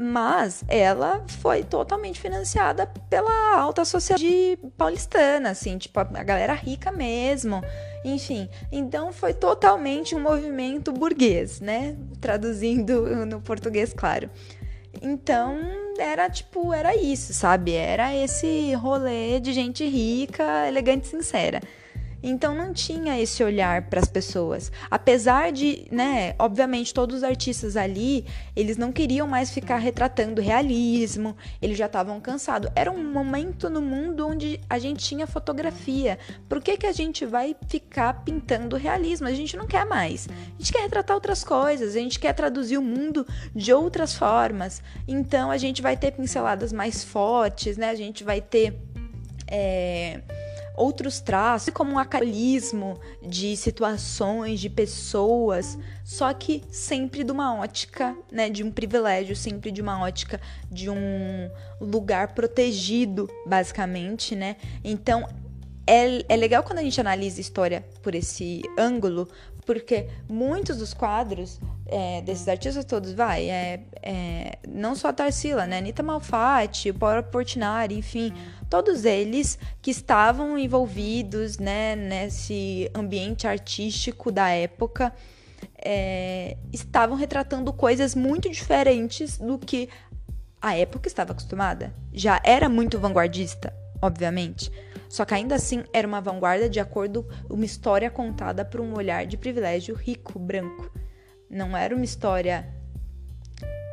mas 0.00 0.64
ela 0.66 1.22
foi 1.26 1.62
totalmente 1.62 2.18
financiada 2.18 2.86
pela 3.10 3.58
alta 3.58 3.84
sociedade 3.84 4.58
paulistana, 4.74 5.50
assim, 5.50 5.76
tipo, 5.76 6.00
a 6.00 6.04
galera 6.04 6.54
rica 6.54 6.90
mesmo, 6.90 7.60
enfim. 8.02 8.48
Então 8.72 9.12
foi 9.12 9.34
totalmente 9.34 10.14
um 10.14 10.20
movimento 10.20 10.90
burguês, 10.90 11.60
né? 11.60 11.98
Traduzindo 12.18 13.14
no 13.26 13.42
português, 13.42 13.92
claro. 13.92 14.30
Então 15.02 15.58
era 15.98 16.30
tipo, 16.30 16.72
era 16.72 16.96
isso, 16.96 17.34
sabe? 17.34 17.74
Era 17.74 18.16
esse 18.16 18.72
rolê 18.72 19.38
de 19.38 19.52
gente 19.52 19.86
rica, 19.86 20.66
elegante 20.66 21.04
e 21.04 21.10
sincera. 21.10 21.60
Então 22.22 22.54
não 22.54 22.72
tinha 22.72 23.20
esse 23.20 23.42
olhar 23.42 23.82
para 23.88 24.00
as 24.00 24.08
pessoas. 24.08 24.70
Apesar 24.90 25.52
de, 25.52 25.86
né, 25.90 26.34
obviamente 26.38 26.92
todos 26.92 27.16
os 27.16 27.22
artistas 27.22 27.76
ali, 27.76 28.24
eles 28.54 28.76
não 28.76 28.92
queriam 28.92 29.26
mais 29.26 29.50
ficar 29.50 29.78
retratando 29.78 30.40
realismo, 30.40 31.36
eles 31.60 31.78
já 31.78 31.86
estavam 31.86 32.20
cansados. 32.20 32.70
Era 32.74 32.90
um 32.90 33.12
momento 33.12 33.70
no 33.70 33.80
mundo 33.80 34.26
onde 34.26 34.60
a 34.68 34.78
gente 34.78 35.04
tinha 35.04 35.26
fotografia. 35.26 36.18
Por 36.48 36.62
que 36.62 36.76
que 36.76 36.86
a 36.86 36.92
gente 36.92 37.24
vai 37.24 37.56
ficar 37.68 38.22
pintando 38.24 38.76
realismo? 38.76 39.26
A 39.26 39.32
gente 39.32 39.56
não 39.56 39.66
quer 39.66 39.86
mais. 39.86 40.28
A 40.28 40.58
gente 40.58 40.72
quer 40.72 40.82
retratar 40.82 41.14
outras 41.14 41.42
coisas, 41.42 41.96
a 41.96 41.98
gente 41.98 42.18
quer 42.18 42.32
traduzir 42.32 42.78
o 42.78 42.82
mundo 42.82 43.26
de 43.54 43.72
outras 43.72 44.14
formas. 44.14 44.82
Então 45.08 45.50
a 45.50 45.56
gente 45.56 45.80
vai 45.80 45.96
ter 45.96 46.12
pinceladas 46.12 46.72
mais 46.72 47.02
fortes, 47.02 47.76
né? 47.76 47.90
A 47.90 47.94
gente 47.94 48.22
vai 48.22 48.40
ter 48.40 48.78
é 49.46 50.20
outros 50.76 51.20
traços, 51.20 51.72
como 51.72 51.92
um 51.92 51.98
acalismo 51.98 52.98
de 53.22 53.56
situações, 53.56 54.60
de 54.60 54.70
pessoas, 54.70 55.78
só 56.04 56.32
que 56.32 56.62
sempre 56.70 57.24
de 57.24 57.32
uma 57.32 57.54
ótica, 57.58 58.16
né, 58.30 58.48
de 58.48 58.62
um 58.62 58.70
privilégio, 58.70 59.36
sempre 59.36 59.70
de 59.70 59.80
uma 59.80 60.02
ótica 60.02 60.40
de 60.70 60.88
um 60.88 61.50
lugar 61.80 62.34
protegido, 62.34 63.28
basicamente, 63.46 64.34
né? 64.34 64.56
Então, 64.82 65.28
é, 65.86 66.24
é 66.28 66.36
legal 66.36 66.62
quando 66.62 66.78
a 66.78 66.82
gente 66.82 67.00
analisa 67.00 67.40
a 67.40 67.42
história 67.42 67.84
por 68.02 68.14
esse 68.14 68.62
ângulo, 68.78 69.28
porque 69.72 70.08
muitos 70.28 70.78
dos 70.78 70.92
quadros 70.92 71.60
é, 71.86 72.20
desses 72.22 72.48
artistas 72.48 72.84
todos, 72.84 73.12
vai, 73.12 73.48
é, 73.48 73.84
é, 74.02 74.58
não 74.66 74.96
só 74.96 75.10
a 75.10 75.12
Tarsila, 75.12 75.64
né? 75.64 75.78
Anitta 75.78 76.02
Malfatti, 76.02 76.90
o 76.90 76.94
Paulo 76.94 77.22
Portinari, 77.22 77.96
enfim, 77.96 78.32
todos 78.68 79.04
eles 79.04 79.56
que 79.80 79.92
estavam 79.92 80.58
envolvidos, 80.58 81.56
né, 81.56 81.94
nesse 81.94 82.90
ambiente 82.92 83.46
artístico 83.46 84.32
da 84.32 84.48
época, 84.48 85.12
é, 85.78 86.56
estavam 86.72 87.16
retratando 87.16 87.72
coisas 87.72 88.16
muito 88.16 88.50
diferentes 88.50 89.38
do 89.38 89.56
que 89.56 89.88
a 90.60 90.76
época 90.76 91.06
estava 91.06 91.30
acostumada. 91.30 91.94
Já 92.12 92.40
era 92.42 92.68
muito 92.68 92.98
vanguardista, 92.98 93.72
obviamente. 94.02 94.68
Só 95.10 95.24
que 95.24 95.34
ainda 95.34 95.56
assim 95.56 95.82
era 95.92 96.06
uma 96.06 96.20
vanguarda 96.20 96.70
de 96.70 96.78
acordo 96.78 97.26
uma 97.50 97.64
história 97.64 98.08
contada 98.08 98.64
por 98.64 98.80
um 98.80 98.94
olhar 98.94 99.26
de 99.26 99.36
privilégio 99.36 99.96
rico, 99.96 100.38
branco. 100.38 100.88
Não 101.50 101.76
era 101.76 101.96
uma 101.96 102.04
história 102.04 102.72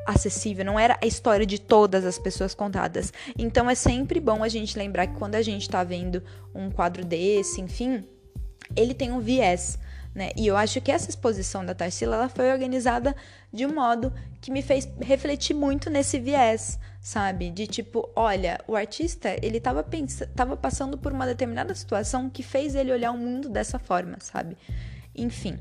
acessível, 0.05 0.63
não 0.63 0.79
era 0.79 0.95
a 1.01 1.07
história 1.07 1.43
de 1.43 1.59
todas 1.59 2.05
as 2.05 2.19
pessoas 2.19 2.53
contadas. 2.53 3.11
Então 3.35 3.67
é 3.67 3.73
sempre 3.73 4.19
bom 4.19 4.43
a 4.43 4.47
gente 4.47 4.77
lembrar 4.77 5.07
que 5.07 5.15
quando 5.15 5.33
a 5.33 5.41
gente 5.41 5.67
tá 5.67 5.83
vendo 5.83 6.21
um 6.53 6.69
quadro 6.69 7.03
desse, 7.03 7.61
enfim, 7.61 8.07
ele 8.75 8.93
tem 8.93 9.11
um 9.11 9.19
viés. 9.19 9.79
Né? 10.13 10.29
E 10.37 10.45
eu 10.45 10.55
acho 10.55 10.79
que 10.81 10.91
essa 10.91 11.09
exposição 11.09 11.65
da 11.65 11.73
Tarsila 11.73 12.15
ela 12.15 12.29
foi 12.29 12.51
organizada 12.51 13.15
de 13.51 13.65
um 13.65 13.73
modo 13.73 14.13
que 14.39 14.51
me 14.51 14.61
fez 14.61 14.87
refletir 15.01 15.55
muito 15.55 15.89
nesse 15.89 16.19
viés, 16.19 16.77
sabe? 17.07 17.49
De 17.49 17.65
tipo, 17.65 18.09
olha, 18.17 18.59
o 18.67 18.75
artista, 18.75 19.33
ele 19.41 19.61
tava, 19.61 19.85
tava 20.35 20.57
passando 20.57 20.97
por 20.97 21.13
uma 21.13 21.25
determinada 21.25 21.73
situação 21.73 22.29
que 22.29 22.43
fez 22.43 22.75
ele 22.75 22.91
olhar 22.91 23.11
o 23.11 23.17
mundo 23.17 23.47
dessa 23.47 23.79
forma, 23.79 24.17
sabe? 24.19 24.57
Enfim. 25.15 25.57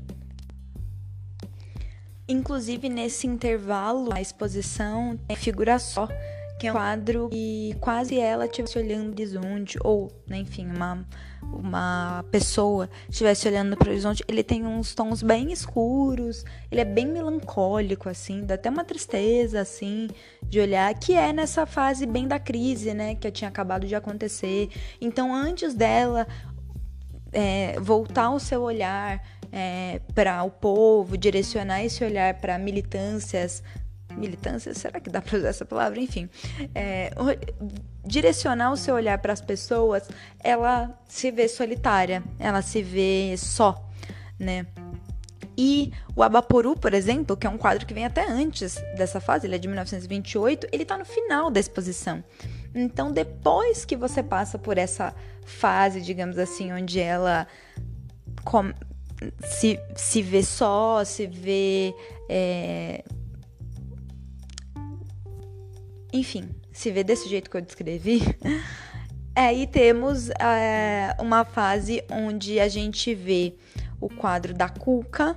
Inclusive, 2.27 2.89
nesse 2.89 3.27
intervalo, 3.27 4.13
a 4.13 4.19
exposição 4.19 5.15
tem 5.25 5.37
figura 5.37 5.79
só, 5.79 6.09
que 6.59 6.67
é 6.67 6.71
um 6.71 6.73
quadro 6.73 7.29
e 7.31 7.75
quase 7.79 8.19
ela 8.19 8.45
estivesse 8.45 8.79
olhando 8.79 9.09
o 9.09 9.11
horizonte, 9.11 9.77
ou, 9.83 10.11
né, 10.27 10.37
enfim, 10.37 10.65
uma, 10.67 11.05
uma 11.41 12.25
pessoa 12.31 12.89
estivesse 13.07 13.47
olhando 13.47 13.77
para 13.77 13.87
o 13.87 13.91
horizonte. 13.91 14.23
Ele 14.27 14.43
tem 14.43 14.65
uns 14.65 14.95
tons 14.95 15.21
bem 15.21 15.51
escuros, 15.51 16.43
ele 16.71 16.81
é 16.81 16.85
bem 16.85 17.05
melancólico, 17.05 18.09
assim, 18.09 18.43
dá 18.43 18.55
até 18.55 18.69
uma 18.69 18.83
tristeza, 18.83 19.61
assim, 19.61 20.07
de 20.43 20.59
olhar, 20.59 20.93
que 20.95 21.13
é 21.13 21.31
nessa 21.31 21.65
fase 21.65 22.05
bem 22.05 22.27
da 22.27 22.39
crise, 22.39 22.93
né, 22.93 23.13
que 23.15 23.29
tinha 23.29 23.49
acabado 23.49 23.85
de 23.85 23.93
acontecer. 23.93 24.69
Então, 24.99 25.33
antes 25.33 25.75
dela 25.75 26.27
é, 27.31 27.79
voltar 27.79 28.31
o 28.31 28.39
seu 28.39 28.63
olhar 28.63 29.21
é, 29.51 30.01
para 30.13 30.43
o 30.43 30.51
povo, 30.51 31.17
direcionar 31.17 31.83
esse 31.83 32.03
olhar 32.03 32.33
para 32.35 32.57
militâncias. 32.57 33.63
Militâncias, 34.17 34.77
será 34.77 34.99
que 34.99 35.09
dá 35.09 35.21
para 35.21 35.37
usar 35.37 35.49
essa 35.49 35.65
palavra? 35.65 35.99
Enfim, 35.99 36.29
é, 36.73 37.11
direcionar 38.05 38.71
o 38.71 38.77
seu 38.77 38.95
olhar 38.95 39.17
para 39.19 39.33
as 39.33 39.41
pessoas, 39.41 40.09
ela 40.43 40.97
se 41.07 41.31
vê 41.31 41.47
solitária, 41.47 42.23
ela 42.39 42.61
se 42.61 42.81
vê 42.81 43.35
só, 43.37 43.87
né? 44.39 44.65
E 45.57 45.91
o 46.15 46.21
Abaporu, 46.21 46.75
por 46.75 46.93
exemplo, 46.93 47.35
que 47.35 47.47
é 47.47 47.49
um 47.49 47.57
quadro 47.57 47.85
que 47.85 47.93
vem 47.93 48.05
até 48.05 48.29
antes 48.29 48.75
dessa 48.95 49.19
fase, 49.19 49.47
ele 49.47 49.55
é 49.55 49.57
de 49.57 49.67
1928, 49.67 50.67
ele 50.71 50.83
está 50.83 50.97
no 50.97 51.05
final 51.05 51.49
da 51.49 51.59
exposição. 51.59 52.23
Então, 52.75 53.11
depois 53.11 53.83
que 53.83 53.95
você 53.95 54.21
passa 54.21 54.59
por 54.59 54.77
essa 54.77 55.15
fase, 55.45 55.99
digamos 55.99 56.37
assim, 56.37 56.71
onde 56.71 56.99
ela 56.99 57.47
se, 59.43 59.79
se 59.95 60.21
vê 60.21 60.43
só, 60.43 61.03
se 61.03 61.25
vê. 61.25 61.93
É... 62.29 63.03
Enfim, 66.13 66.49
se 66.71 66.91
vê 66.91 67.03
desse 67.03 67.27
jeito 67.27 67.49
que 67.49 67.57
eu 67.57 67.61
descrevi. 67.61 68.21
Aí 69.35 69.65
temos 69.67 70.29
é, 70.29 71.15
uma 71.19 71.43
fase 71.43 72.03
onde 72.09 72.59
a 72.59 72.67
gente 72.67 73.13
vê 73.13 73.55
o 73.99 74.09
quadro 74.09 74.53
da 74.53 74.69
Cuca, 74.69 75.35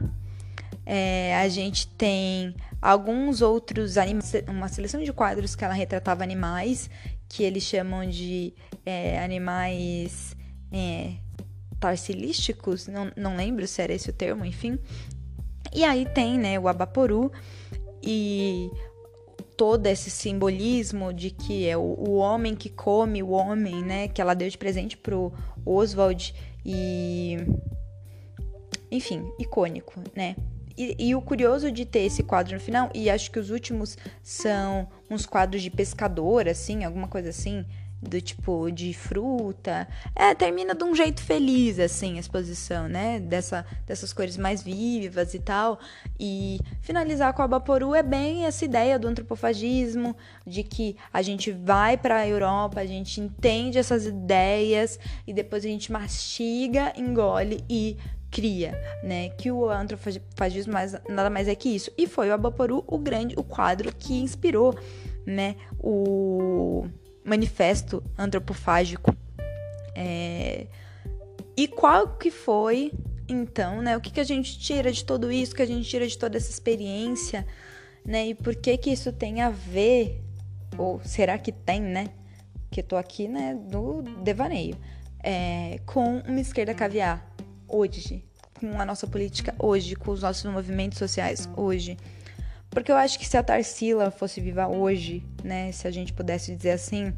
é, 0.85 1.37
a 1.37 1.49
gente 1.49 1.87
tem 1.87 2.55
alguns 2.81 3.43
outros 3.43 3.97
animais, 3.97 4.33
uma 4.49 4.69
seleção 4.69 5.03
de 5.03 5.13
quadros 5.13 5.55
que 5.55 5.65
ela 5.65 5.75
retratava 5.75 6.23
animais, 6.23 6.91
que 7.29 7.43
eles 7.43 7.63
chamam 7.63 8.09
de 8.09 8.53
é, 8.85 9.23
animais 9.23 10.37
é, 10.73 11.15
tarsilísticos, 11.79 12.87
não, 12.87 13.13
não 13.17 13.37
lembro 13.37 13.67
se 13.67 13.81
era 13.81 13.93
esse 13.93 14.11
o 14.11 14.13
termo, 14.13 14.45
enfim. 14.45 14.79
E 15.73 15.85
aí 15.85 16.07
tem, 16.07 16.39
né, 16.39 16.59
o 16.59 16.67
Abaporu 16.67 17.31
e 18.03 18.71
todo 19.61 19.87
esse 19.89 20.09
simbolismo 20.09 21.13
de 21.13 21.31
que 21.31 21.69
é 21.69 21.77
o, 21.77 21.83
o 21.83 22.15
homem 22.15 22.57
que 22.57 22.71
come 22.71 23.23
o 23.23 23.29
homem, 23.29 23.85
né, 23.85 24.09
que 24.09 24.19
ela 24.19 24.33
deu 24.33 24.49
de 24.49 24.57
presente 24.57 24.97
pro 24.97 25.35
Oswald 25.67 26.35
e 26.65 27.37
enfim, 28.91 29.31
icônico, 29.39 30.01
né? 30.17 30.35
E, 30.79 30.97
e, 30.99 31.15
o 31.15 31.21
curioso 31.21 31.71
de 31.71 31.85
ter 31.85 32.01
esse 32.01 32.23
quadro 32.23 32.55
no 32.55 32.61
final, 32.61 32.89
e 32.95 33.11
acho 33.11 33.31
que 33.31 33.39
os 33.39 33.51
últimos 33.51 33.99
são 34.23 34.89
uns 35.11 35.27
quadros 35.27 35.63
de 35.63 35.69
pescador, 35.69 36.49
assim, 36.49 36.83
alguma 36.83 37.07
coisa 37.07 37.29
assim, 37.29 37.67
do 38.03 38.21
tipo 38.21 38.71
de 38.71 38.95
fruta. 38.95 39.87
É, 40.17 40.35
termina 40.35 40.75
de 40.75 40.85
um 40.85 40.95
jeito 40.95 41.23
feliz, 41.23 41.79
assim, 41.79 42.17
a 42.17 42.21
exposição, 42.21 42.89
né? 42.89 43.21
Dessa, 43.21 43.67
dessas 43.87 44.13
cores 44.13 44.37
mais 44.37 44.63
vivas 44.63 45.35
e 45.35 45.39
tal. 45.39 45.79
E 46.19 46.59
finalizar 46.81 47.33
com 47.35 47.43
a 47.43 47.49
Baporu 47.49 47.95
é 47.95 48.03
bem 48.03 48.47
essa 48.47 48.65
ideia 48.65 48.99
do 48.99 49.09
antropofagismo, 49.09 50.17
de 50.47 50.63
que 50.63 50.97
a 51.13 51.21
gente 51.21 51.51
vai 51.53 51.97
para 51.97 52.17
a 52.17 52.29
Europa, 52.29 52.81
a 52.81 52.87
gente 52.87 53.21
entende 53.21 53.79
essas 53.79 54.07
ideias 54.07 54.99
e 55.27 55.33
depois 55.33 55.65
a 55.65 55.69
gente 55.69 55.93
mastiga, 55.93 56.93
engole 56.97 57.63
e 57.69 57.99
cria, 58.31 58.81
né? 59.03 59.29
Que 59.31 59.51
o 59.51 59.69
antropofagismo 59.69 60.73
mais, 60.73 60.93
nada 61.09 61.29
mais 61.29 61.49
é 61.49 61.55
que 61.55 61.69
isso. 61.69 61.91
E 61.99 62.07
foi 62.07 62.31
o 62.31 62.33
Abaporu 62.33 62.83
o 62.87 62.97
grande, 62.97 63.35
o 63.37 63.43
quadro 63.43 63.93
que 63.95 64.15
inspirou, 64.15 64.75
né? 65.27 65.57
O 65.79 66.87
manifesto 67.31 68.03
antropofágico. 68.19 69.17
É... 69.95 70.67
E 71.57 71.69
qual 71.69 72.17
que 72.17 72.31
foi, 72.31 72.93
então, 73.29 73.81
né? 73.81 73.97
O 73.97 74.01
que, 74.01 74.11
que 74.11 74.21
a 74.21 74.25
gente 74.25 74.59
tira 74.59 74.91
de 74.91 75.05
tudo 75.05 75.31
isso, 75.31 75.55
que 75.55 75.63
a 75.63 75.67
gente 75.67 75.89
tira 75.89 76.07
de 76.07 76.19
toda 76.19 76.37
essa 76.37 76.51
experiência, 76.51 77.47
né? 78.05 78.29
E 78.29 78.35
por 78.35 78.57
que 78.57 78.77
que 78.77 78.91
isso 78.91 79.13
tem 79.13 79.41
a 79.43 79.51
ver, 79.51 80.21
ou 80.77 81.01
será 81.05 81.39
que 81.39 81.53
tem, 81.53 81.81
né? 81.81 82.09
Que 82.71 82.81
eu 82.81 82.85
tô 82.85 82.97
aqui, 82.97 83.29
né, 83.29 83.55
no 83.55 84.03
devaneio, 84.23 84.77
é, 85.23 85.81
com 85.87 86.19
uma 86.21 86.41
esquerda 86.41 86.73
caviar 86.73 87.35
hoje, 87.69 88.25
com 88.59 88.81
a 88.81 88.85
nossa 88.85 89.07
política 89.07 89.55
hoje, 89.59 89.95
com 89.97 90.13
os 90.13 90.23
nossos 90.23 90.51
movimentos 90.51 90.99
sociais 90.99 91.49
hoje. 91.57 91.97
Porque 92.71 92.93
eu 92.93 92.97
acho 92.97 93.19
que 93.19 93.27
se 93.27 93.37
a 93.37 93.43
Tarsila 93.43 94.11
fosse 94.11 94.41
viva 94.41 94.69
hoje, 94.69 95.25
né, 95.43 95.73
se 95.73 95.89
a 95.89 95.91
gente 95.91 96.13
pudesse 96.13 96.55
dizer 96.55 96.71
assim, 96.71 97.13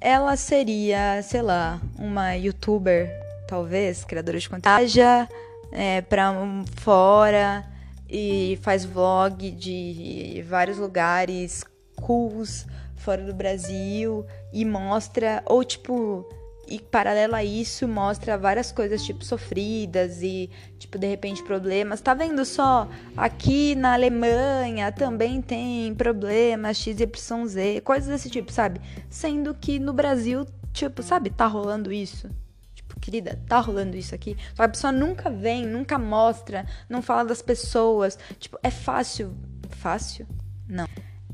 ela 0.00 0.36
seria, 0.36 1.22
sei 1.22 1.42
lá, 1.42 1.80
uma 1.98 2.34
youtuber, 2.34 3.10
talvez, 3.46 4.04
criadora 4.04 4.38
de 4.38 4.48
conteúdo, 4.48 4.76
viaja 4.76 5.26
é, 5.72 6.02
pra 6.02 6.32
fora 6.76 7.66
e 8.08 8.58
faz 8.62 8.84
vlog 8.84 9.50
de 9.50 10.44
vários 10.48 10.78
lugares 10.78 11.64
cools 11.96 12.66
fora 12.96 13.22
do 13.22 13.34
Brasil 13.34 14.26
e 14.52 14.64
mostra, 14.64 15.42
ou 15.46 15.64
tipo, 15.64 16.28
e 16.68 16.80
paralelo 16.80 17.34
a 17.34 17.44
isso 17.44 17.88
mostra 17.88 18.36
várias 18.36 18.70
coisas 18.70 19.04
tipo 19.04 19.24
sofridas 19.24 20.22
e 20.22 20.50
tipo 20.78 20.98
de 20.98 21.06
repente 21.06 21.42
problemas. 21.42 22.00
Tá 22.00 22.14
vendo 22.14 22.44
só? 22.44 22.88
Aqui 23.16 23.74
na 23.74 23.94
Alemanha 23.94 24.92
também 24.92 25.40
tem 25.40 25.94
problemas 25.94 26.76
XYZ, 26.78 27.80
coisas 27.84 28.08
desse 28.08 28.30
tipo, 28.30 28.52
sabe? 28.52 28.80
Sendo 29.08 29.54
que 29.54 29.78
no 29.78 29.92
Brasil, 29.92 30.46
tipo, 30.72 31.02
sabe, 31.02 31.30
tá 31.30 31.46
rolando 31.46 31.92
isso. 31.92 32.28
Tipo, 32.74 32.98
querida, 33.00 33.40
tá 33.48 33.58
rolando 33.60 33.96
isso 33.96 34.14
aqui. 34.14 34.36
Só 34.54 34.62
a 34.62 34.68
pessoa 34.68 34.92
nunca 34.92 35.30
vem, 35.30 35.66
nunca 35.66 35.98
mostra, 35.98 36.66
não 36.88 37.02
fala 37.02 37.24
das 37.24 37.42
pessoas. 37.42 38.18
Tipo, 38.38 38.58
é 38.62 38.70
fácil. 38.70 39.34
Fácil? 39.70 40.26
Não. 40.68 40.86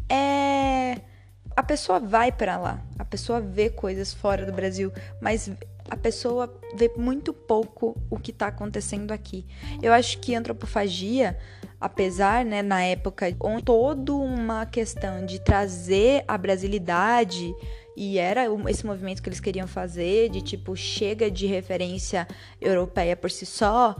É 0.08 1.00
a 1.56 1.62
pessoa 1.62 2.00
vai 2.00 2.32
para 2.32 2.56
lá, 2.56 2.82
a 2.98 3.04
pessoa 3.04 3.40
vê 3.40 3.70
coisas 3.70 4.12
fora 4.12 4.44
do 4.44 4.52
Brasil, 4.52 4.92
mas 5.20 5.50
a 5.88 5.96
pessoa 5.96 6.52
vê 6.74 6.90
muito 6.96 7.32
pouco 7.32 7.96
o 8.10 8.18
que 8.18 8.30
está 8.30 8.48
acontecendo 8.48 9.12
aqui. 9.12 9.46
Eu 9.82 9.92
acho 9.92 10.18
que 10.18 10.34
antropofagia, 10.34 11.38
apesar, 11.80 12.44
né, 12.44 12.62
na 12.62 12.82
época, 12.82 13.34
onde 13.40 13.64
toda 13.64 14.14
uma 14.14 14.66
questão 14.66 15.24
de 15.24 15.38
trazer 15.38 16.24
a 16.26 16.38
brasilidade 16.38 17.54
e 17.96 18.18
era 18.18 18.46
esse 18.68 18.84
movimento 18.84 19.22
que 19.22 19.28
eles 19.28 19.40
queriam 19.40 19.68
fazer, 19.68 20.30
de 20.30 20.42
tipo, 20.42 20.74
chega 20.74 21.30
de 21.30 21.46
referência 21.46 22.26
europeia 22.60 23.14
por 23.14 23.30
si 23.30 23.46
só, 23.46 23.94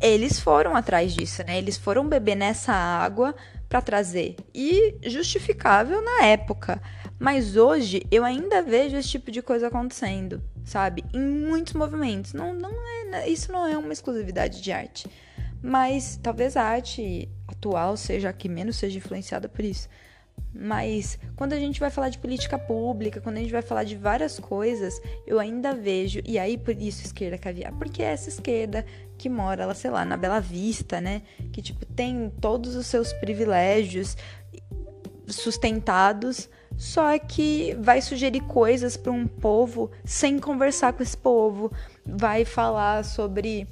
eles 0.00 0.40
foram 0.40 0.76
atrás 0.76 1.12
disso, 1.12 1.42
né? 1.46 1.58
Eles 1.58 1.76
foram 1.76 2.06
beber 2.08 2.34
nessa 2.34 2.72
água 2.72 3.34
para 3.76 3.82
trazer. 3.82 4.36
E 4.54 4.96
justificável 5.04 6.02
na 6.02 6.24
época. 6.24 6.80
Mas 7.18 7.56
hoje 7.56 8.02
eu 8.10 8.24
ainda 8.24 8.62
vejo 8.62 8.96
esse 8.96 9.08
tipo 9.08 9.30
de 9.30 9.42
coisa 9.42 9.68
acontecendo, 9.68 10.42
sabe? 10.64 11.04
Em 11.12 11.20
muitos 11.20 11.74
movimentos. 11.74 12.32
Não, 12.32 12.54
não 12.54 12.70
é, 13.14 13.28
isso 13.28 13.52
não 13.52 13.66
é 13.66 13.76
uma 13.76 13.92
exclusividade 13.92 14.62
de 14.62 14.72
arte. 14.72 15.06
Mas 15.62 16.18
talvez 16.22 16.56
a 16.56 16.62
arte 16.62 17.28
atual 17.48 17.96
seja 17.96 18.30
a 18.30 18.32
que 18.32 18.48
menos 18.48 18.76
seja 18.76 18.98
influenciada 18.98 19.48
por 19.48 19.64
isso. 19.64 19.88
Mas 20.54 21.18
quando 21.34 21.52
a 21.52 21.58
gente 21.58 21.80
vai 21.80 21.90
falar 21.90 22.08
de 22.08 22.18
política 22.18 22.58
pública, 22.58 23.20
quando 23.20 23.36
a 23.36 23.40
gente 23.40 23.52
vai 23.52 23.62
falar 23.62 23.84
de 23.84 23.96
várias 23.96 24.38
coisas, 24.38 25.00
eu 25.26 25.38
ainda 25.38 25.74
vejo, 25.74 26.20
e 26.24 26.38
aí 26.38 26.56
por 26.56 26.74
isso 26.80 27.04
esquerda 27.04 27.36
caviar, 27.36 27.72
porque 27.72 28.02
essa 28.02 28.28
esquerda 28.28 28.84
que 29.16 29.28
mora, 29.28 29.62
ela, 29.62 29.74
sei 29.74 29.90
lá, 29.90 30.04
na 30.04 30.16
Bela 30.16 30.40
Vista, 30.40 31.00
né? 31.00 31.22
Que 31.52 31.62
tipo 31.62 31.84
tem 31.86 32.30
todos 32.40 32.74
os 32.76 32.86
seus 32.86 33.12
privilégios 33.14 34.16
sustentados, 35.26 36.48
só 36.76 37.18
que 37.18 37.76
vai 37.80 38.00
sugerir 38.00 38.40
coisas 38.42 38.96
para 38.96 39.10
um 39.12 39.26
povo 39.26 39.90
sem 40.04 40.38
conversar 40.38 40.92
com 40.92 41.02
esse 41.02 41.16
povo, 41.16 41.72
vai 42.04 42.44
falar 42.44 43.04
sobre 43.04 43.66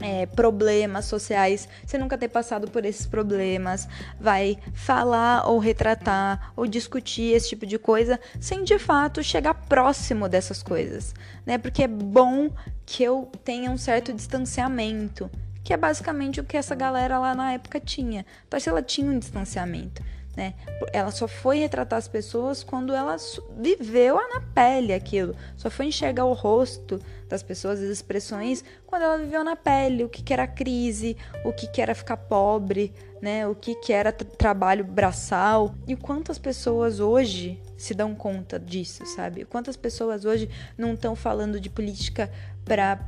é, 0.00 0.26
problemas 0.26 1.06
sociais, 1.06 1.68
você 1.84 1.98
nunca 1.98 2.16
ter 2.16 2.28
passado 2.28 2.70
por 2.70 2.84
esses 2.84 3.06
problemas, 3.06 3.88
vai 4.20 4.58
falar 4.72 5.48
ou 5.48 5.58
retratar 5.58 6.52
ou 6.56 6.66
discutir 6.66 7.34
esse 7.34 7.48
tipo 7.48 7.66
de 7.66 7.78
coisa 7.78 8.18
sem 8.40 8.62
de 8.62 8.78
fato 8.78 9.22
chegar 9.22 9.54
próximo 9.54 10.28
dessas 10.28 10.62
coisas, 10.62 11.14
né? 11.44 11.58
Porque 11.58 11.82
é 11.82 11.88
bom 11.88 12.50
que 12.86 13.02
eu 13.02 13.30
tenha 13.44 13.70
um 13.70 13.78
certo 13.78 14.12
distanciamento, 14.12 15.30
que 15.64 15.72
é 15.72 15.76
basicamente 15.76 16.40
o 16.40 16.44
que 16.44 16.56
essa 16.56 16.74
galera 16.74 17.18
lá 17.18 17.34
na 17.34 17.52
época 17.52 17.80
tinha. 17.80 18.24
Então, 18.46 18.58
se 18.58 18.68
ela 18.68 18.82
tinha 18.82 19.10
um 19.10 19.18
distanciamento 19.18 20.02
né? 20.38 20.54
Ela 20.92 21.10
só 21.10 21.26
foi 21.26 21.58
retratar 21.58 21.98
as 21.98 22.06
pessoas 22.06 22.62
quando 22.62 22.94
ela 22.94 23.16
viveu 23.58 24.14
na 24.14 24.40
pele 24.40 24.92
aquilo. 24.92 25.34
Só 25.56 25.68
foi 25.68 25.86
enxergar 25.86 26.26
o 26.26 26.32
rosto 26.32 27.00
das 27.28 27.42
pessoas, 27.42 27.80
as 27.80 27.88
expressões, 27.88 28.64
quando 28.86 29.02
ela 29.02 29.18
viveu 29.18 29.44
na 29.44 29.54
pele, 29.54 30.04
o 30.04 30.08
que, 30.08 30.22
que 30.22 30.32
era 30.32 30.46
crise, 30.46 31.16
o 31.44 31.52
que, 31.52 31.66
que 31.66 31.82
era 31.82 31.94
ficar 31.94 32.16
pobre, 32.16 32.92
né? 33.20 33.46
O 33.46 33.54
que, 33.54 33.74
que 33.74 33.92
era 33.92 34.12
trabalho 34.12 34.84
braçal. 34.84 35.74
E 35.86 35.94
quantas 35.94 36.38
pessoas 36.38 37.00
hoje 37.00 37.60
se 37.76 37.94
dão 37.94 38.14
conta 38.14 38.58
disso, 38.58 39.04
sabe? 39.06 39.44
Quantas 39.44 39.76
pessoas 39.76 40.24
hoje 40.24 40.48
não 40.76 40.94
estão 40.94 41.14
falando 41.14 41.60
de 41.60 41.68
política 41.68 42.30
para 42.64 43.00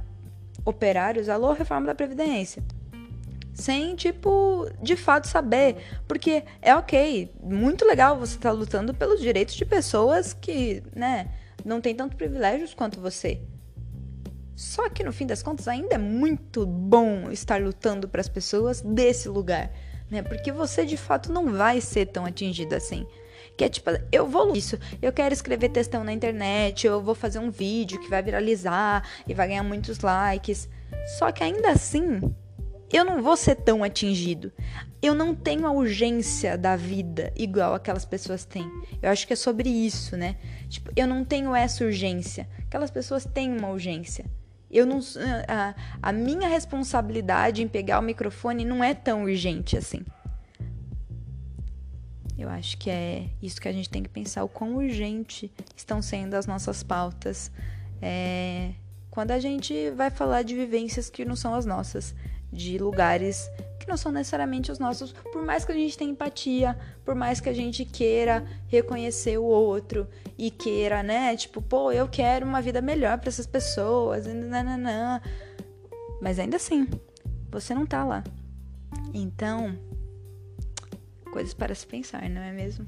operários? 0.64 1.28
Alô, 1.28 1.52
reforma 1.52 1.86
da 1.86 1.94
Previdência 1.94 2.62
sem, 3.60 3.94
tipo, 3.94 4.68
de 4.82 4.96
fato 4.96 5.28
saber. 5.28 5.76
Porque 6.08 6.42
é 6.62 6.74
ok, 6.74 7.30
muito 7.42 7.84
legal 7.84 8.18
você 8.18 8.36
estar 8.36 8.50
tá 8.50 8.54
lutando 8.54 8.94
pelos 8.94 9.20
direitos 9.20 9.54
de 9.54 9.64
pessoas 9.64 10.32
que, 10.32 10.82
né, 10.94 11.28
não 11.64 11.80
tem 11.80 11.94
tanto 11.94 12.16
privilégios 12.16 12.74
quanto 12.74 13.00
você. 13.00 13.40
Só 14.60 14.90
que 14.90 15.02
no 15.02 15.10
fim 15.10 15.26
das 15.26 15.42
contas 15.42 15.66
ainda 15.66 15.94
é 15.94 15.98
muito 15.98 16.66
bom 16.66 17.30
estar 17.30 17.58
lutando 17.58 18.06
para 18.06 18.20
as 18.20 18.28
pessoas 18.28 18.82
desse 18.82 19.26
lugar, 19.26 19.72
né? 20.10 20.20
Porque 20.20 20.52
você 20.52 20.84
de 20.84 20.98
fato 20.98 21.32
não 21.32 21.50
vai 21.50 21.80
ser 21.80 22.04
tão 22.04 22.26
atingido 22.26 22.74
assim. 22.74 23.06
Que 23.56 23.64
é 23.64 23.70
tipo, 23.70 23.88
eu 24.12 24.28
vou 24.28 24.54
isso, 24.54 24.78
eu 25.00 25.14
quero 25.14 25.32
escrever 25.32 25.70
textão 25.70 26.04
na 26.04 26.12
internet, 26.12 26.86
eu 26.86 27.02
vou 27.02 27.14
fazer 27.14 27.38
um 27.38 27.50
vídeo 27.50 27.98
que 28.00 28.10
vai 28.10 28.22
viralizar 28.22 29.02
e 29.26 29.32
vai 29.32 29.48
ganhar 29.48 29.62
muitos 29.62 30.00
likes. 30.00 30.68
Só 31.18 31.32
que 31.32 31.42
ainda 31.42 31.70
assim, 31.70 32.20
eu 32.92 33.02
não 33.02 33.22
vou 33.22 33.38
ser 33.38 33.54
tão 33.54 33.82
atingido. 33.82 34.52
Eu 35.00 35.14
não 35.14 35.34
tenho 35.34 35.66
a 35.66 35.72
urgência 35.72 36.58
da 36.58 36.76
vida 36.76 37.32
igual 37.34 37.72
aquelas 37.72 38.04
pessoas 38.04 38.44
têm. 38.44 38.70
Eu 39.00 39.08
acho 39.08 39.26
que 39.26 39.32
é 39.32 39.36
sobre 39.36 39.70
isso, 39.70 40.18
né? 40.18 40.36
Tipo, 40.68 40.92
eu 40.94 41.06
não 41.06 41.24
tenho 41.24 41.56
essa 41.56 41.82
urgência. 41.82 42.46
Aquelas 42.66 42.90
pessoas 42.90 43.24
têm 43.24 43.56
uma 43.56 43.70
urgência. 43.70 44.26
Eu 44.70 44.86
não 44.86 45.00
a, 45.48 45.74
a 46.00 46.12
minha 46.12 46.48
responsabilidade 46.48 47.62
em 47.62 47.68
pegar 47.68 47.98
o 47.98 48.02
microfone 48.02 48.64
não 48.64 48.82
é 48.84 48.94
tão 48.94 49.24
urgente 49.24 49.76
assim. 49.76 50.04
Eu 52.38 52.48
acho 52.48 52.78
que 52.78 52.88
é 52.88 53.28
isso 53.42 53.60
que 53.60 53.68
a 53.68 53.72
gente 53.72 53.90
tem 53.90 54.02
que 54.02 54.08
pensar, 54.08 54.42
o 54.42 54.48
quão 54.48 54.76
urgente 54.76 55.52
estão 55.76 56.00
sendo 56.00 56.34
as 56.34 56.46
nossas 56.46 56.82
pautas. 56.82 57.50
É, 58.00 58.70
quando 59.10 59.32
a 59.32 59.38
gente 59.38 59.90
vai 59.90 60.08
falar 60.08 60.42
de 60.42 60.54
vivências 60.54 61.10
que 61.10 61.24
não 61.24 61.36
são 61.36 61.54
as 61.54 61.66
nossas 61.66 62.14
de 62.50 62.78
lugares 62.78 63.50
que 63.80 63.88
não 63.88 63.96
são 63.96 64.12
necessariamente 64.12 64.70
os 64.70 64.78
nossos, 64.78 65.12
por 65.32 65.42
mais 65.42 65.64
que 65.64 65.72
a 65.72 65.74
gente 65.74 65.96
tenha 65.96 66.10
empatia, 66.10 66.78
por 67.04 67.14
mais 67.14 67.40
que 67.40 67.48
a 67.48 67.52
gente 67.52 67.84
queira 67.84 68.46
reconhecer 68.68 69.38
o 69.38 69.44
outro 69.44 70.06
e 70.36 70.50
queira, 70.50 71.02
né, 71.02 71.34
tipo, 71.34 71.62
pô, 71.62 71.90
eu 71.90 72.06
quero 72.06 72.46
uma 72.46 72.60
vida 72.60 72.82
melhor 72.82 73.18
para 73.18 73.30
essas 73.30 73.46
pessoas, 73.46 74.26
nananã. 74.26 75.20
mas 76.20 76.38
ainda 76.38 76.56
assim, 76.56 76.86
você 77.50 77.74
não 77.74 77.86
tá 77.86 78.04
lá. 78.04 78.22
Então, 79.14 79.76
coisas 81.32 81.54
para 81.54 81.74
se 81.74 81.86
pensar, 81.86 82.28
não 82.28 82.42
é 82.42 82.52
mesmo? 82.52 82.86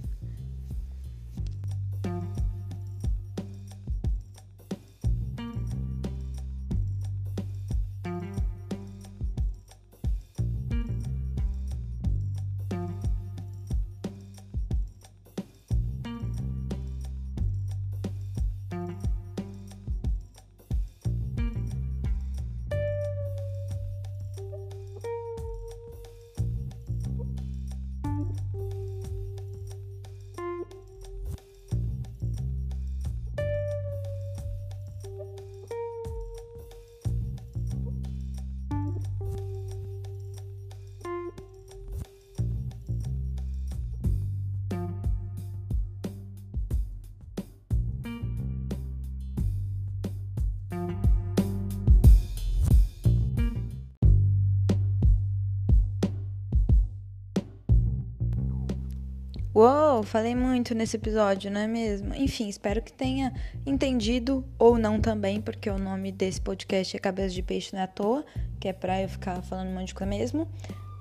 Falei 60.02 60.34
muito 60.34 60.74
nesse 60.74 60.96
episódio, 60.96 61.50
não 61.50 61.60
é 61.60 61.66
mesmo? 61.66 62.14
Enfim, 62.14 62.48
espero 62.48 62.82
que 62.82 62.92
tenha 62.92 63.32
entendido 63.66 64.44
ou 64.58 64.78
não 64.78 65.00
também, 65.00 65.40
porque 65.40 65.68
o 65.70 65.78
nome 65.78 66.12
desse 66.12 66.40
podcast 66.40 66.96
é 66.96 67.00
Cabeça 67.00 67.34
de 67.34 67.42
Peixe 67.42 67.72
não 67.72 67.80
é 67.80 67.84
à 67.84 67.86
toa, 67.86 68.24
que 68.60 68.68
é 68.68 68.72
pra 68.72 69.00
eu 69.00 69.08
ficar 69.08 69.42
falando 69.42 69.68
um 69.68 69.74
monte 69.74 69.88
de 69.88 69.94
coisa 69.94 70.10
mesmo. 70.10 70.48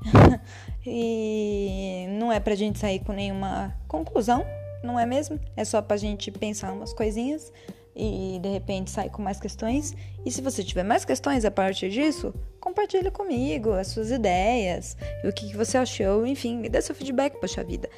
e 0.86 2.06
não 2.20 2.32
é 2.32 2.40
pra 2.40 2.56
gente 2.56 2.80
sair 2.80 3.00
com 3.00 3.14
nenhuma 3.14 3.76
conclusão, 3.88 4.46
não 4.84 5.00
é 5.00 5.06
mesmo? 5.06 5.40
É 5.56 5.64
só 5.64 5.82
pra 5.82 5.98
gente 5.98 6.32
pensar 6.32 6.72
umas 6.74 6.94
coisinhas 6.94 7.52
e 7.96 8.40
de 8.42 8.50
repente 8.50 8.90
sair 8.90 9.10
com 9.10 9.22
mais 9.22 9.40
questões. 9.40 9.96
E 10.26 10.32
se 10.32 10.42
você 10.42 10.64
tiver 10.64 10.84
mais 10.84 11.06
questões 11.06 11.46
a 11.46 11.52
partir 11.52 11.90
disso, 11.90 12.34
compartilhe 12.60 13.12
comigo 13.12 13.72
as 13.72 13.88
suas 13.88 14.12
ideias 14.12 14.96
o 15.24 15.32
que 15.32 15.56
você 15.56 15.78
achou, 15.78 16.26
enfim, 16.26 16.62
dê 16.62 16.82
seu 16.82 16.96
feedback, 16.96 17.40
poxa 17.40 17.64
vida. 17.64 17.90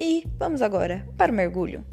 E 0.00 0.24
vamos 0.38 0.62
agora 0.62 1.06
para 1.16 1.32
o 1.32 1.34
mergulho. 1.34 1.84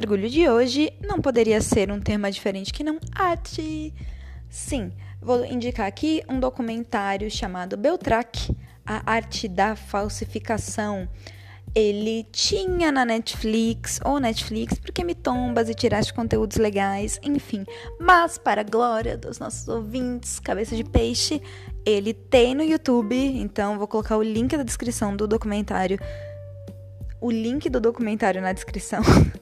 Mergulho 0.00 0.30
de 0.30 0.48
hoje 0.48 0.90
não 1.06 1.20
poderia 1.20 1.60
ser 1.60 1.92
um 1.92 2.00
tema 2.00 2.30
diferente 2.30 2.72
que 2.72 2.82
não 2.82 2.98
arte. 3.14 3.92
Sim, 4.48 4.90
vou 5.20 5.44
indicar 5.44 5.86
aqui 5.86 6.22
um 6.26 6.40
documentário 6.40 7.30
chamado 7.30 7.76
Beltrack, 7.76 8.56
a 8.86 9.02
arte 9.04 9.46
da 9.46 9.76
falsificação. 9.76 11.06
Ele 11.74 12.26
tinha 12.32 12.90
na 12.90 13.04
Netflix 13.04 14.00
ou 14.02 14.18
Netflix, 14.18 14.78
porque 14.78 15.04
me 15.04 15.14
tombas 15.14 15.68
e 15.68 15.74
tiraste 15.74 16.14
conteúdos 16.14 16.56
legais, 16.56 17.20
enfim. 17.22 17.66
Mas, 18.00 18.38
para 18.38 18.62
a 18.62 18.64
glória 18.64 19.18
dos 19.18 19.38
nossos 19.38 19.68
ouvintes, 19.68 20.40
cabeça 20.40 20.74
de 20.74 20.82
peixe, 20.82 21.42
ele 21.84 22.14
tem 22.14 22.54
no 22.54 22.62
YouTube, 22.62 23.14
então 23.14 23.76
vou 23.76 23.86
colocar 23.86 24.16
o 24.16 24.22
link 24.22 24.56
da 24.56 24.62
descrição 24.62 25.14
do 25.14 25.28
documentário. 25.28 25.98
O 27.20 27.30
link 27.30 27.68
do 27.68 27.78
documentário 27.78 28.40
na 28.40 28.54
descrição. 28.54 29.02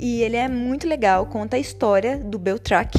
e 0.00 0.22
ele 0.22 0.36
é 0.36 0.48
muito 0.48 0.88
legal, 0.88 1.26
conta 1.26 1.56
a 1.56 1.60
história 1.60 2.18
do 2.18 2.38
Beltrack 2.38 2.98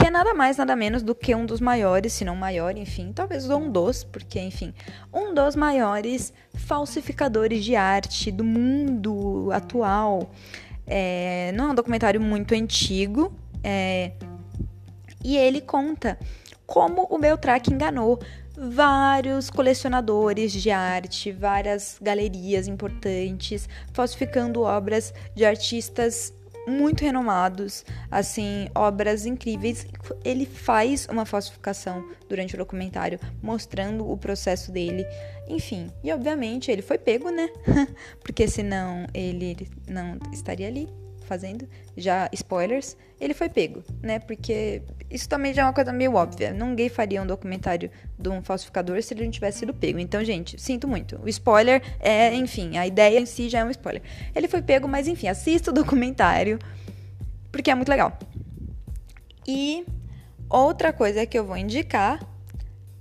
que 0.00 0.06
é 0.06 0.10
nada 0.10 0.32
mais, 0.32 0.56
nada 0.56 0.74
menos 0.74 1.02
do 1.02 1.14
que 1.14 1.34
um 1.34 1.44
dos 1.44 1.60
maiores, 1.60 2.14
se 2.14 2.24
não 2.24 2.34
maior, 2.34 2.74
enfim, 2.74 3.12
talvez 3.12 3.50
um 3.50 3.70
dos, 3.70 4.02
porque, 4.02 4.40
enfim, 4.40 4.72
um 5.12 5.34
dos 5.34 5.54
maiores 5.54 6.32
falsificadores 6.54 7.62
de 7.62 7.76
arte 7.76 8.32
do 8.32 8.42
mundo 8.42 9.50
atual. 9.52 10.30
É, 10.86 11.52
não 11.54 11.68
é 11.68 11.72
um 11.72 11.74
documentário 11.74 12.18
muito 12.18 12.54
antigo, 12.54 13.30
é, 13.62 14.12
e 15.22 15.36
ele 15.36 15.60
conta 15.60 16.18
como 16.66 17.06
o 17.10 17.18
Beltrack 17.18 17.70
enganou 17.70 18.18
vários 18.60 19.48
colecionadores 19.48 20.52
de 20.52 20.70
arte, 20.70 21.32
várias 21.32 21.96
galerias 22.00 22.68
importantes, 22.68 23.66
falsificando 23.92 24.62
obras 24.62 25.14
de 25.34 25.46
artistas 25.46 26.34
muito 26.68 27.02
renomados, 27.02 27.84
assim, 28.10 28.68
obras 28.74 29.24
incríveis. 29.24 29.86
Ele 30.22 30.44
faz 30.44 31.08
uma 31.10 31.24
falsificação 31.24 32.06
durante 32.28 32.54
o 32.54 32.58
documentário, 32.58 33.18
mostrando 33.42 34.08
o 34.08 34.16
processo 34.16 34.70
dele. 34.70 35.06
Enfim, 35.48 35.90
e 36.04 36.12
obviamente 36.12 36.70
ele 36.70 36.82
foi 36.82 36.98
pego, 36.98 37.30
né? 37.30 37.48
Porque 38.22 38.46
senão 38.46 39.06
ele 39.14 39.68
não 39.88 40.18
estaria 40.32 40.68
ali 40.68 40.86
fazendo, 41.22 41.66
já 41.96 42.28
spoilers, 42.32 42.96
ele 43.20 43.34
foi 43.34 43.48
pego, 43.48 43.82
né? 44.02 44.18
Porque 44.18 44.82
isso 45.10 45.28
também 45.28 45.52
já 45.52 45.62
é 45.62 45.64
uma 45.64 45.72
coisa 45.72 45.92
meio 45.92 46.14
óbvia. 46.14 46.52
Ninguém 46.52 46.88
faria 46.88 47.20
um 47.20 47.26
documentário 47.26 47.90
de 48.18 48.28
um 48.28 48.42
falsificador 48.42 49.02
se 49.02 49.12
ele 49.12 49.24
não 49.24 49.30
tivesse 49.30 49.58
sido 49.58 49.74
pego. 49.74 49.98
Então, 49.98 50.22
gente, 50.24 50.60
sinto 50.60 50.86
muito. 50.86 51.20
O 51.22 51.28
spoiler 51.28 51.82
é, 51.98 52.32
enfim, 52.34 52.78
a 52.78 52.86
ideia 52.86 53.18
em 53.18 53.26
si 53.26 53.48
já 53.48 53.60
é 53.60 53.64
um 53.64 53.70
spoiler. 53.70 54.02
Ele 54.34 54.46
foi 54.46 54.62
pego, 54.62 54.86
mas 54.86 55.08
enfim, 55.08 55.26
assista 55.26 55.70
o 55.70 55.74
documentário, 55.74 56.58
porque 57.50 57.70
é 57.70 57.74
muito 57.74 57.88
legal. 57.88 58.16
E 59.46 59.84
outra 60.48 60.92
coisa 60.92 61.26
que 61.26 61.38
eu 61.38 61.44
vou 61.44 61.56
indicar 61.56 62.20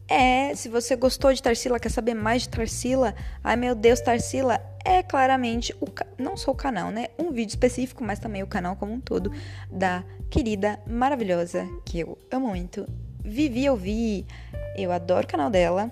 é, 0.07 0.55
se 0.55 0.67
você 0.67 0.95
gostou 0.95 1.31
de 1.31 1.41
Tarsila, 1.41 1.79
quer 1.79 1.89
saber 1.89 2.15
mais 2.15 2.41
de 2.41 2.49
Tarsila, 2.49 3.13
ai 3.43 3.55
meu 3.55 3.75
Deus, 3.75 4.01
Tarsila 4.01 4.59
é 4.85 5.03
claramente 5.03 5.75
o 5.79 5.85
não 6.17 6.35
só 6.37 6.51
o 6.51 6.55
canal, 6.55 6.91
né? 6.91 7.07
Um 7.17 7.31
vídeo 7.31 7.49
específico, 7.49 8.03
mas 8.03 8.19
também 8.19 8.43
o 8.43 8.47
canal 8.47 8.75
como 8.75 8.93
um 8.93 8.99
todo 8.99 9.31
da 9.69 10.03
querida, 10.29 10.79
maravilhosa, 10.87 11.67
que 11.85 11.99
eu 11.99 12.17
amo 12.31 12.47
muito, 12.47 12.87
Vivi 13.23 13.69
Ouvi. 13.69 14.25
Eu 14.75 14.91
adoro 14.91 15.25
o 15.25 15.29
canal 15.29 15.49
dela. 15.49 15.91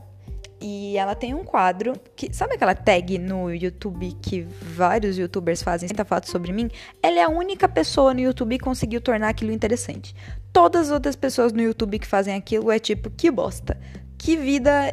E 0.59 0.97
ela 0.97 1.13
tem 1.13 1.35
um 1.35 1.43
quadro 1.43 1.93
que. 2.15 2.33
Sabe 2.33 2.55
aquela 2.55 2.73
tag 2.73 3.19
no 3.19 3.53
YouTube 3.53 4.17
que 4.19 4.41
vários 4.41 5.15
youtubers 5.15 5.61
fazem 5.61 5.87
50 5.87 6.05
fatos 6.05 6.31
sobre 6.31 6.51
mim? 6.51 6.71
Ela 7.01 7.19
é 7.19 7.23
a 7.23 7.29
única 7.29 7.69
pessoa 7.69 8.11
no 8.11 8.21
YouTube 8.21 8.57
que 8.57 8.63
conseguiu 8.63 8.99
tornar 8.99 9.29
aquilo 9.29 9.51
interessante. 9.51 10.15
Todas 10.51 10.87
as 10.87 10.91
outras 10.91 11.15
pessoas 11.15 11.53
no 11.53 11.61
YouTube 11.61 11.99
que 11.99 12.07
fazem 12.07 12.33
aquilo 12.33 12.71
é 12.71 12.79
tipo, 12.79 13.11
que 13.11 13.29
bosta 13.29 13.77
que 14.17 14.35
vida 14.35 14.91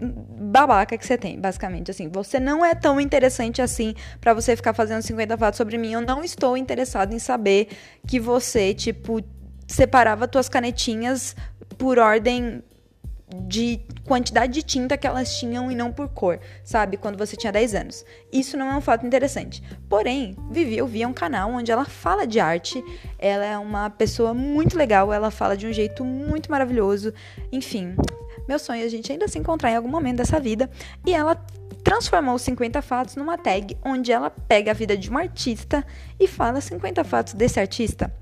babaca 0.00 0.96
que 0.96 1.06
você 1.06 1.18
tem, 1.18 1.38
basicamente. 1.38 1.90
Assim, 1.90 2.08
você 2.08 2.40
não 2.40 2.64
é 2.64 2.74
tão 2.74 3.00
interessante 3.00 3.60
assim 3.60 3.94
para 4.20 4.32
você 4.34 4.56
ficar 4.56 4.72
fazendo 4.72 5.02
50 5.02 5.36
fatos 5.36 5.58
sobre 5.58 5.76
mim. 5.76 5.92
Eu 5.92 6.00
não 6.00 6.24
estou 6.24 6.56
interessado 6.56 7.12
em 7.12 7.18
saber 7.18 7.68
que 8.06 8.18
você, 8.18 8.74
tipo, 8.74 9.20
separava 9.66 10.26
tuas 10.26 10.48
canetinhas 10.48 11.36
por 11.78 11.98
ordem 11.98 12.62
de 13.46 13.80
quantidade 14.04 14.52
de 14.52 14.62
tinta 14.62 14.96
que 14.96 15.06
elas 15.06 15.38
tinham 15.38 15.70
e 15.70 15.74
não 15.74 15.92
por 15.92 16.08
cor, 16.08 16.40
sabe? 16.64 16.96
Quando 16.96 17.16
você 17.16 17.36
tinha 17.36 17.52
10 17.52 17.74
anos. 17.74 18.04
Isso 18.32 18.56
não 18.56 18.70
é 18.70 18.76
um 18.76 18.80
fato 18.80 19.06
interessante. 19.06 19.62
Porém, 19.88 20.36
Vivi, 20.50 20.76
eu 20.76 20.86
vi 20.86 21.06
um 21.06 21.12
canal 21.12 21.50
onde 21.52 21.70
ela 21.70 21.84
fala 21.84 22.26
de 22.26 22.40
arte. 22.40 22.82
Ela 23.18 23.44
é 23.44 23.58
uma 23.58 23.88
pessoa 23.88 24.34
muito 24.34 24.76
legal, 24.76 25.12
ela 25.12 25.30
fala 25.30 25.56
de 25.56 25.66
um 25.66 25.72
jeito 25.72 26.04
muito 26.04 26.50
maravilhoso. 26.50 27.14
Enfim, 27.52 27.94
meu 28.50 28.58
sonho 28.58 28.82
é 28.82 28.84
a 28.84 28.90
gente 28.90 29.12
ainda 29.12 29.28
se 29.28 29.38
encontrar 29.38 29.70
em 29.70 29.76
algum 29.76 29.88
momento 29.88 30.16
dessa 30.16 30.40
vida. 30.40 30.68
E 31.06 31.14
ela 31.14 31.36
transformou 31.84 32.34
os 32.34 32.42
50 32.42 32.82
fatos 32.82 33.14
numa 33.14 33.38
tag 33.38 33.76
onde 33.84 34.10
ela 34.10 34.28
pega 34.28 34.72
a 34.72 34.74
vida 34.74 34.96
de 34.96 35.08
um 35.08 35.16
artista 35.16 35.86
e 36.18 36.26
fala 36.26 36.60
50 36.60 37.04
fatos 37.04 37.32
desse 37.32 37.60
artista. 37.60 38.12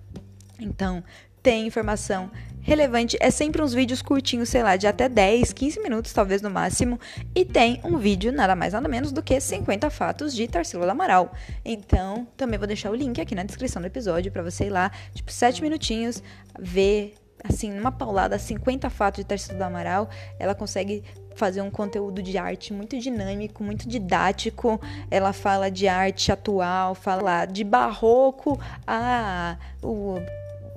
Então, 0.61 1.03
tem 1.43 1.67
informação 1.67 2.31
relevante. 2.61 3.17
É 3.21 3.31
sempre 3.31 3.62
uns 3.62 3.73
vídeos 3.73 4.03
curtinhos, 4.03 4.51
sei 4.51 4.62
lá, 4.62 4.77
de 4.77 4.87
até 4.87 5.09
10, 5.09 5.55
15 5.55 5.81
minutos, 5.81 6.12
talvez 6.12 6.43
no 6.43 6.51
máximo. 6.51 7.01
E 7.35 7.43
tem 7.43 7.81
um 7.83 7.97
vídeo, 7.97 8.31
nada 8.31 8.55
mais 8.55 8.75
nada 8.75 8.87
menos 8.87 9.12
do 9.12 9.23
que 9.23 9.41
50 9.41 9.88
fatos 9.88 10.35
de 10.35 10.47
Tarsila 10.47 10.85
do 10.85 10.91
Amaral. 10.91 11.33
Então, 11.64 12.29
também 12.37 12.59
vou 12.59 12.69
deixar 12.69 12.91
o 12.91 12.95
link 12.95 13.19
aqui 13.19 13.35
na 13.35 13.45
descrição 13.45 13.81
do 13.81 13.87
episódio 13.87 14.31
para 14.31 14.43
você 14.43 14.67
ir 14.67 14.71
lá, 14.71 14.93
tipo, 15.14 15.33
7 15.33 15.62
minutinhos, 15.62 16.23
ver 16.59 17.14
assim, 17.42 17.72
numa 17.72 17.92
paulada, 17.92 18.38
50 18.38 18.90
fatos 18.90 19.18
de 19.18 19.24
Tarsila 19.24 19.59
do 19.59 19.62
Amaral, 19.62 20.09
ela 20.38 20.55
consegue 20.55 21.05
fazer 21.34 21.62
um 21.62 21.70
conteúdo 21.70 22.20
de 22.20 22.36
arte 22.36 22.72
muito 22.72 22.99
dinâmico, 22.99 23.62
muito 23.62 23.89
didático. 23.89 24.80
Ela 25.11 25.32
fala 25.32 25.70
de 25.70 25.86
arte 25.86 26.32
atual, 26.32 26.95
fala 26.95 27.47
de 27.47 27.62
barroco 27.62 28.61
a 28.86 29.57
o 29.82 30.16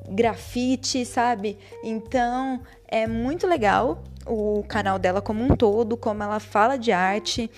grafite, 0.08 1.06
sabe? 1.06 1.58
Então, 1.84 2.62
é 2.88 3.08
muito 3.08 3.48
legal 3.48 4.04
o 4.26 4.64
canal 4.68 5.00
dela 5.00 5.22
como 5.22 5.44
um 5.44 5.56
todo, 5.56 5.98
como 5.98 6.22
ela 6.22 6.40
fala 6.40 6.78
de 6.78 6.92
arte. 6.92 7.50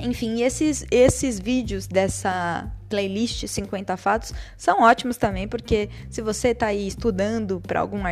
Enfim, 0.00 0.42
esses, 0.42 0.84
esses 0.90 1.38
vídeos 1.38 1.86
dessa 1.86 2.70
playlist 2.88 3.46
50 3.46 3.96
fatos 3.96 4.32
são 4.56 4.82
ótimos 4.82 5.16
também, 5.16 5.46
porque 5.46 5.88
se 6.08 6.20
você 6.20 6.48
está 6.48 6.66
aí 6.66 6.86
estudando 6.86 7.60
para 7.60 7.80
algum 7.80 8.02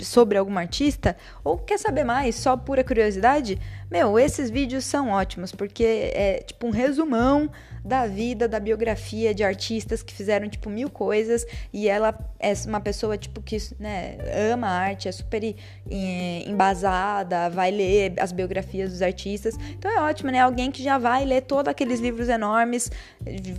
sobre 0.00 0.38
algum 0.38 0.56
artista 0.56 1.16
ou 1.44 1.58
quer 1.58 1.78
saber 1.78 2.04
mais, 2.04 2.34
só 2.36 2.56
pura 2.56 2.82
curiosidade, 2.82 3.58
meu, 3.90 4.18
esses 4.18 4.48
vídeos 4.50 4.84
são 4.84 5.10
ótimos, 5.10 5.52
porque 5.52 5.84
é 5.84 6.42
tipo 6.46 6.66
um 6.66 6.70
resumão 6.70 7.50
da 7.84 8.06
vida, 8.06 8.46
da 8.46 8.60
biografia 8.60 9.34
de 9.34 9.42
artistas 9.42 10.02
que 10.02 10.14
fizeram, 10.14 10.48
tipo, 10.48 10.70
mil 10.70 10.88
coisas 10.88 11.44
e 11.72 11.88
ela 11.88 12.14
é 12.38 12.52
uma 12.66 12.80
pessoa, 12.80 13.18
tipo, 13.18 13.42
que 13.42 13.56
né, 13.78 14.18
ama 14.52 14.68
arte, 14.68 15.08
é 15.08 15.12
super 15.12 15.42
eh, 15.44 16.44
embasada, 16.46 17.50
vai 17.50 17.70
ler 17.70 18.14
as 18.18 18.30
biografias 18.32 18.90
dos 18.90 19.02
artistas. 19.02 19.56
Então 19.70 19.90
é 19.90 20.00
ótimo, 20.00 20.30
né? 20.30 20.40
Alguém 20.40 20.70
que 20.70 20.82
já 20.82 20.98
vai 20.98 21.24
ler 21.24 21.42
todos 21.42 21.70
aqueles 21.70 22.00
livros 22.00 22.28
enormes, 22.28 22.90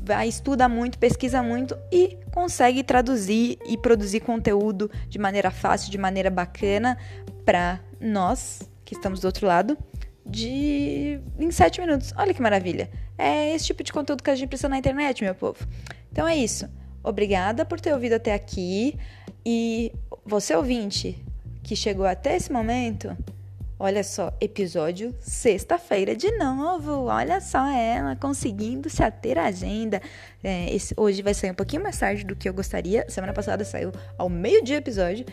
vai, 0.03 0.28
estuda 0.28 0.69
muito, 0.69 0.97
pesquisa 0.97 1.43
muito 1.43 1.78
e 1.91 2.17
consegue 2.32 2.84
traduzir 2.84 3.57
e 3.65 3.78
produzir 3.78 4.21
conteúdo 4.21 4.89
de 5.09 5.19
maneira 5.19 5.51
fácil, 5.51 5.91
de 5.91 5.97
maneira 5.97 6.30
bacana 6.30 6.97
para 7.45 7.80
nós 7.99 8.61
que 8.86 8.95
estamos 8.95 9.19
do 9.19 9.26
outro 9.26 9.47
lado 9.47 9.78
de 10.26 11.19
em 11.38 11.51
7 11.51 11.82
minutos. 11.82 12.13
Olha 12.17 12.34
que 12.34 12.41
maravilha. 12.41 12.89
É 13.17 13.53
esse 13.53 13.65
tipo 13.65 13.84
de 13.84 13.91
conteúdo 13.91 14.24
que 14.24 14.30
a 14.30 14.36
gente 14.36 14.49
precisa 14.49 14.69
na 14.69 14.78
internet, 14.78 15.24
meu 15.24 15.36
povo. 15.36 15.59
Então 16.11 16.28
é 16.28 16.36
isso. 16.36 16.67
Obrigada 17.03 17.65
por 17.65 17.80
ter 17.82 17.93
ouvido 17.93 18.13
até 18.13 18.34
aqui 18.34 18.97
e 19.45 19.91
você 20.26 20.55
ouvinte 20.55 21.24
que 21.61 21.76
chegou 21.76 22.05
até 22.05 22.36
esse 22.36 22.51
momento, 22.51 23.15
Olha 23.86 24.01
só, 24.01 24.32
episódio 24.39 25.13
sexta-feira 25.19 26.15
de 26.15 26.32
novo. 26.38 27.07
Olha 27.07 27.41
só 27.41 27.67
ela 27.67 28.15
conseguindo 28.15 28.89
se 28.89 29.03
ater 29.03 29.38
à 29.38 29.47
agenda. 29.47 30.01
É, 30.41 30.74
esse, 30.74 30.93
hoje 30.95 31.21
vai 31.21 31.34
sair 31.34 31.51
um 31.51 31.53
pouquinho 31.53 31.84
mais 31.84 31.97
tarde 31.97 32.24
do 32.24 32.34
que 32.34 32.47
eu 32.47 32.53
gostaria. 32.53 33.05
Semana 33.09 33.34
passada 33.34 33.65
saiu 33.65 33.91
ao 34.17 34.30
meio-dia 34.30 34.78
episódio. 34.78 35.26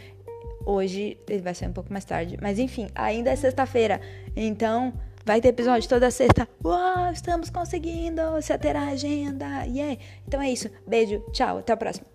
Hoje 0.70 1.18
ele 1.28 1.42
vai 1.42 1.52
sair 1.52 1.68
um 1.68 1.72
pouco 1.72 1.92
mais 1.92 2.04
tarde. 2.04 2.38
Mas 2.40 2.60
enfim, 2.60 2.86
ainda 2.94 3.30
é 3.30 3.34
sexta-feira. 3.34 4.00
Então 4.36 4.92
vai 5.24 5.40
ter 5.40 5.48
episódio 5.48 5.88
toda 5.88 6.08
sexta. 6.12 6.48
Uau, 6.64 7.10
estamos 7.12 7.50
conseguindo 7.50 8.40
se 8.40 8.52
ater 8.52 8.76
à 8.76 8.90
agenda. 8.90 9.64
Yeah. 9.64 10.00
Então 10.28 10.40
é 10.40 10.48
isso. 10.48 10.70
Beijo, 10.86 11.18
tchau, 11.32 11.58
até 11.58 11.72
a 11.72 11.76
próxima. 11.76 12.06